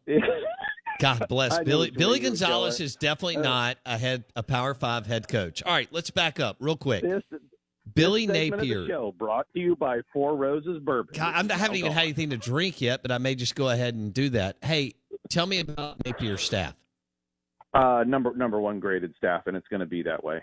God 0.99 1.27
bless 1.29 1.59
Billy. 1.59 1.91
Billy 1.91 2.19
Gonzalez 2.19 2.79
is 2.79 2.95
definitely 2.95 3.37
Uh, 3.37 3.41
not 3.41 3.77
a 3.85 3.99
head 3.99 4.23
a 4.35 4.41
Power 4.41 4.73
Five 4.73 5.05
head 5.05 5.27
coach. 5.27 5.61
All 5.61 5.73
right, 5.73 5.87
let's 5.91 6.09
back 6.09 6.39
up 6.39 6.57
real 6.59 6.75
quick. 6.75 7.03
This, 7.03 7.21
Billy 7.97 8.25
this 8.25 8.35
segment 8.35 8.61
of 8.61 8.67
the 8.67 8.75
Napier. 8.75 8.87
show 8.87 9.13
brought 9.17 9.47
to 9.53 9.59
you 9.59 9.75
by 9.75 9.99
Four 10.13 10.35
Roses 10.35 10.79
Bourbon. 10.83 11.13
God, 11.15 11.33
I'm, 11.35 11.51
I 11.51 11.55
haven't 11.55 11.77
even 11.77 11.91
had 11.91 12.03
anything 12.03 12.29
to 12.29 12.37
drink 12.37 12.81
yet, 12.81 13.01
but 13.01 13.11
I 13.11 13.17
may 13.17 13.35
just 13.35 13.55
go 13.55 13.69
ahead 13.69 13.95
and 13.95 14.13
do 14.13 14.29
that. 14.29 14.57
Hey, 14.61 14.93
tell 15.29 15.45
me 15.45 15.59
about 15.59 16.03
Napier's 16.05 16.41
staff. 16.41 16.75
Uh, 17.73 18.03
number 18.07 18.35
number 18.35 18.59
one 18.59 18.79
graded 18.79 19.13
staff, 19.17 19.43
and 19.47 19.57
it's 19.57 19.67
going 19.67 19.81
to 19.81 19.85
be 19.85 20.03
that 20.03 20.23
way. 20.23 20.41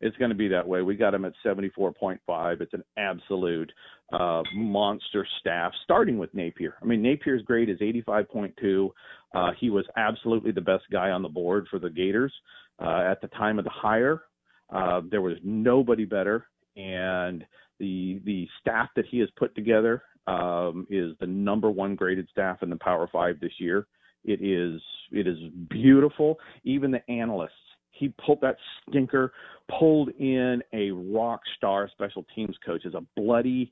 It's 0.00 0.16
going 0.16 0.30
to 0.30 0.36
be 0.36 0.48
that 0.48 0.66
way. 0.66 0.82
We 0.82 0.96
got 0.96 1.14
him 1.14 1.24
at 1.24 1.32
74.5. 1.46 2.60
It's 2.60 2.74
an 2.74 2.82
absolute 2.96 3.70
uh, 4.12 4.42
monster 4.52 5.24
staff, 5.38 5.72
starting 5.84 6.18
with 6.18 6.34
Napier. 6.34 6.74
I 6.82 6.84
mean, 6.86 7.02
Napier's 7.02 7.42
grade 7.42 7.70
is 7.70 7.78
85.2. 7.78 8.90
Uh, 9.32 9.50
he 9.60 9.70
was 9.70 9.84
absolutely 9.96 10.50
the 10.50 10.60
best 10.60 10.84
guy 10.90 11.10
on 11.10 11.22
the 11.22 11.28
board 11.28 11.68
for 11.70 11.78
the 11.78 11.88
Gators 11.88 12.32
uh, 12.80 13.04
at 13.08 13.20
the 13.20 13.28
time 13.28 13.60
of 13.60 13.64
the 13.64 13.70
hire. 13.70 14.22
Uh, 14.70 15.02
there 15.08 15.22
was 15.22 15.36
nobody 15.44 16.04
better, 16.04 16.48
and 16.76 17.44
the 17.78 18.20
the 18.24 18.48
staff 18.60 18.88
that 18.96 19.06
he 19.10 19.18
has 19.18 19.28
put 19.36 19.54
together 19.54 20.02
um, 20.26 20.86
is 20.90 21.12
the 21.20 21.26
number 21.26 21.70
one 21.70 21.94
graded 21.94 22.28
staff 22.30 22.62
in 22.62 22.70
the 22.70 22.76
Power 22.76 23.08
Five 23.12 23.40
this 23.40 23.52
year. 23.58 23.86
It 24.24 24.40
is 24.42 24.80
it 25.10 25.26
is 25.26 25.38
beautiful. 25.68 26.38
Even 26.64 26.90
the 26.90 27.10
analysts, 27.10 27.50
he 27.90 28.14
pulled 28.24 28.40
that 28.40 28.56
stinker, 28.88 29.32
pulled 29.78 30.10
in 30.18 30.62
a 30.72 30.90
rock 30.90 31.40
star 31.56 31.88
special 31.92 32.24
teams 32.34 32.56
coach 32.64 32.82
as 32.86 32.94
a 32.94 33.04
bloody 33.16 33.70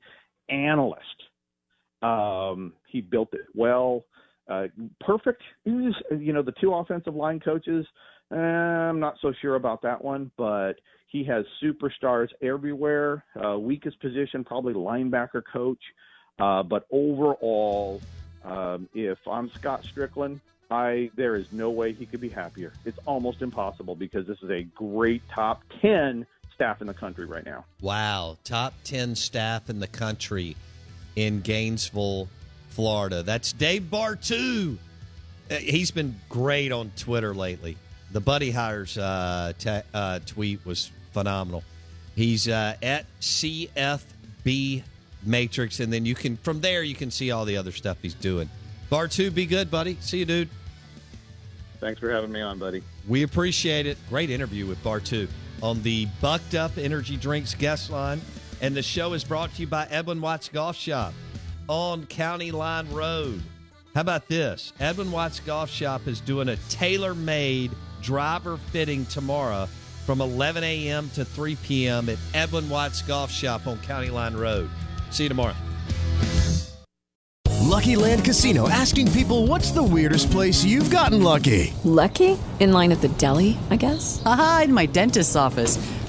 analyst. 0.49 1.05
Um, 2.01 2.73
he 2.87 3.01
built 3.01 3.29
it 3.33 3.41
well. 3.53 4.05
Uh, 4.49 4.67
perfect. 4.99 5.41
You 5.63 5.93
know, 6.33 6.41
the 6.41 6.53
two 6.59 6.73
offensive 6.73 7.15
line 7.15 7.39
coaches, 7.39 7.85
eh, 8.31 8.35
I'm 8.35 8.99
not 8.99 9.17
so 9.21 9.33
sure 9.41 9.55
about 9.55 9.81
that 9.83 10.03
one, 10.03 10.31
but 10.37 10.73
he 11.07 11.23
has 11.25 11.45
superstars 11.61 12.29
everywhere. 12.41 13.23
Uh, 13.35 13.59
weakest 13.59 13.99
position, 13.99 14.43
probably 14.43 14.73
linebacker 14.73 15.43
coach. 15.51 15.81
Uh, 16.39 16.63
but 16.63 16.85
overall, 16.91 18.01
um, 18.45 18.87
if 18.93 19.17
I'm 19.27 19.49
Scott 19.51 19.83
Stricklin, 19.83 20.39
I 20.71 21.11
there 21.15 21.35
is 21.35 21.51
no 21.51 21.69
way 21.69 21.91
he 21.91 22.05
could 22.05 22.21
be 22.21 22.29
happier. 22.29 22.71
It's 22.85 22.97
almost 23.05 23.41
impossible 23.41 23.95
because 23.95 24.25
this 24.25 24.37
is 24.41 24.49
a 24.49 24.63
great 24.63 25.21
top 25.29 25.63
ten 25.81 26.25
staff 26.55 26.81
in 26.81 26.87
the 26.87 26.93
country 26.93 27.25
right 27.25 27.45
now. 27.45 27.65
Wow, 27.81 28.37
top 28.43 28.73
ten 28.83 29.15
staff 29.15 29.69
in 29.69 29.79
the 29.79 29.87
country 29.87 30.55
in 31.15 31.41
Gainesville, 31.41 32.29
Florida. 32.69 33.21
That's 33.21 33.51
Dave 33.51 33.83
Bartoo. 33.91 34.77
Uh, 35.49 35.55
He's 35.55 35.91
been 35.91 36.15
great 36.29 36.71
on 36.71 36.91
Twitter 36.95 37.35
lately. 37.35 37.77
The 38.11 38.21
Buddy 38.21 38.51
Hires 38.51 38.97
uh, 38.97 39.53
uh, 39.93 40.19
tweet 40.25 40.65
was 40.65 40.91
phenomenal. 41.13 41.63
He's 42.15 42.47
uh, 42.47 42.75
at 42.81 43.05
CFB 43.21 44.83
Matrix, 45.23 45.79
and 45.79 45.91
then 45.91 46.05
you 46.05 46.15
can 46.15 46.37
from 46.37 46.61
there 46.61 46.83
you 46.83 46.95
can 46.95 47.11
see 47.11 47.31
all 47.31 47.45
the 47.45 47.57
other 47.57 47.71
stuff 47.71 47.97
he's 48.01 48.13
doing. 48.13 48.49
Bartoo, 48.91 49.33
be 49.33 49.45
good, 49.45 49.71
buddy. 49.71 49.97
See 50.01 50.19
you, 50.19 50.25
dude. 50.25 50.49
Thanks 51.79 51.99
for 51.99 52.11
having 52.11 52.31
me 52.31 52.41
on, 52.41 52.59
buddy. 52.59 52.83
We 53.07 53.23
appreciate 53.23 53.85
it. 53.85 53.97
Great 54.09 54.29
interview 54.29 54.67
with 54.67 54.83
Bartoo 54.83 55.27
on 55.63 55.81
the 55.81 56.07
Bucked 56.19 56.55
Up 56.55 56.77
Energy 56.77 57.17
Drinks 57.17 57.55
guest 57.55 57.89
line. 57.89 58.21
And 58.61 58.75
the 58.75 58.83
show 58.83 59.13
is 59.13 59.23
brought 59.23 59.53
to 59.55 59.61
you 59.61 59.67
by 59.67 59.87
Edwin 59.89 60.21
Watts 60.21 60.49
Golf 60.49 60.75
Shop 60.75 61.13
on 61.67 62.05
County 62.05 62.51
Line 62.51 62.87
Road. 62.91 63.41
How 63.95 64.01
about 64.01 64.27
this? 64.27 64.73
Edwin 64.79 65.11
Watts 65.11 65.39
Golf 65.39 65.69
Shop 65.69 66.05
is 66.07 66.21
doing 66.21 66.49
a 66.49 66.57
tailor 66.69 67.15
made 67.15 67.71
driver 68.01 68.57
fitting 68.57 69.05
tomorrow 69.05 69.67
from 70.05 70.21
11 70.21 70.63
a.m. 70.63 71.09
to 71.11 71.23
3 71.23 71.55
p.m. 71.57 72.09
at 72.09 72.17
Edwin 72.33 72.67
Watts 72.69 73.01
Golf 73.01 73.31
Shop 73.31 73.67
on 73.67 73.77
County 73.79 74.09
Line 74.09 74.33
Road. 74.33 74.69
See 75.09 75.23
you 75.23 75.29
tomorrow. 75.29 75.55
Lucky 77.71 77.95
Land 77.95 78.25
Casino 78.25 78.67
asking 78.67 79.11
people 79.13 79.47
what's 79.47 79.71
the 79.71 79.81
weirdest 79.81 80.29
place 80.29 80.63
you've 80.63 80.89
gotten 80.89 81.23
lucky? 81.23 81.73
Lucky? 81.85 82.37
In 82.59 82.73
line 82.73 82.91
at 82.91 82.99
the 82.99 83.07
deli, 83.07 83.57
I 83.69 83.77
guess? 83.77 84.21
Aha, 84.25 84.63
in 84.65 84.73
my 84.73 84.87
dentist's 84.87 85.37
office. 85.37 85.77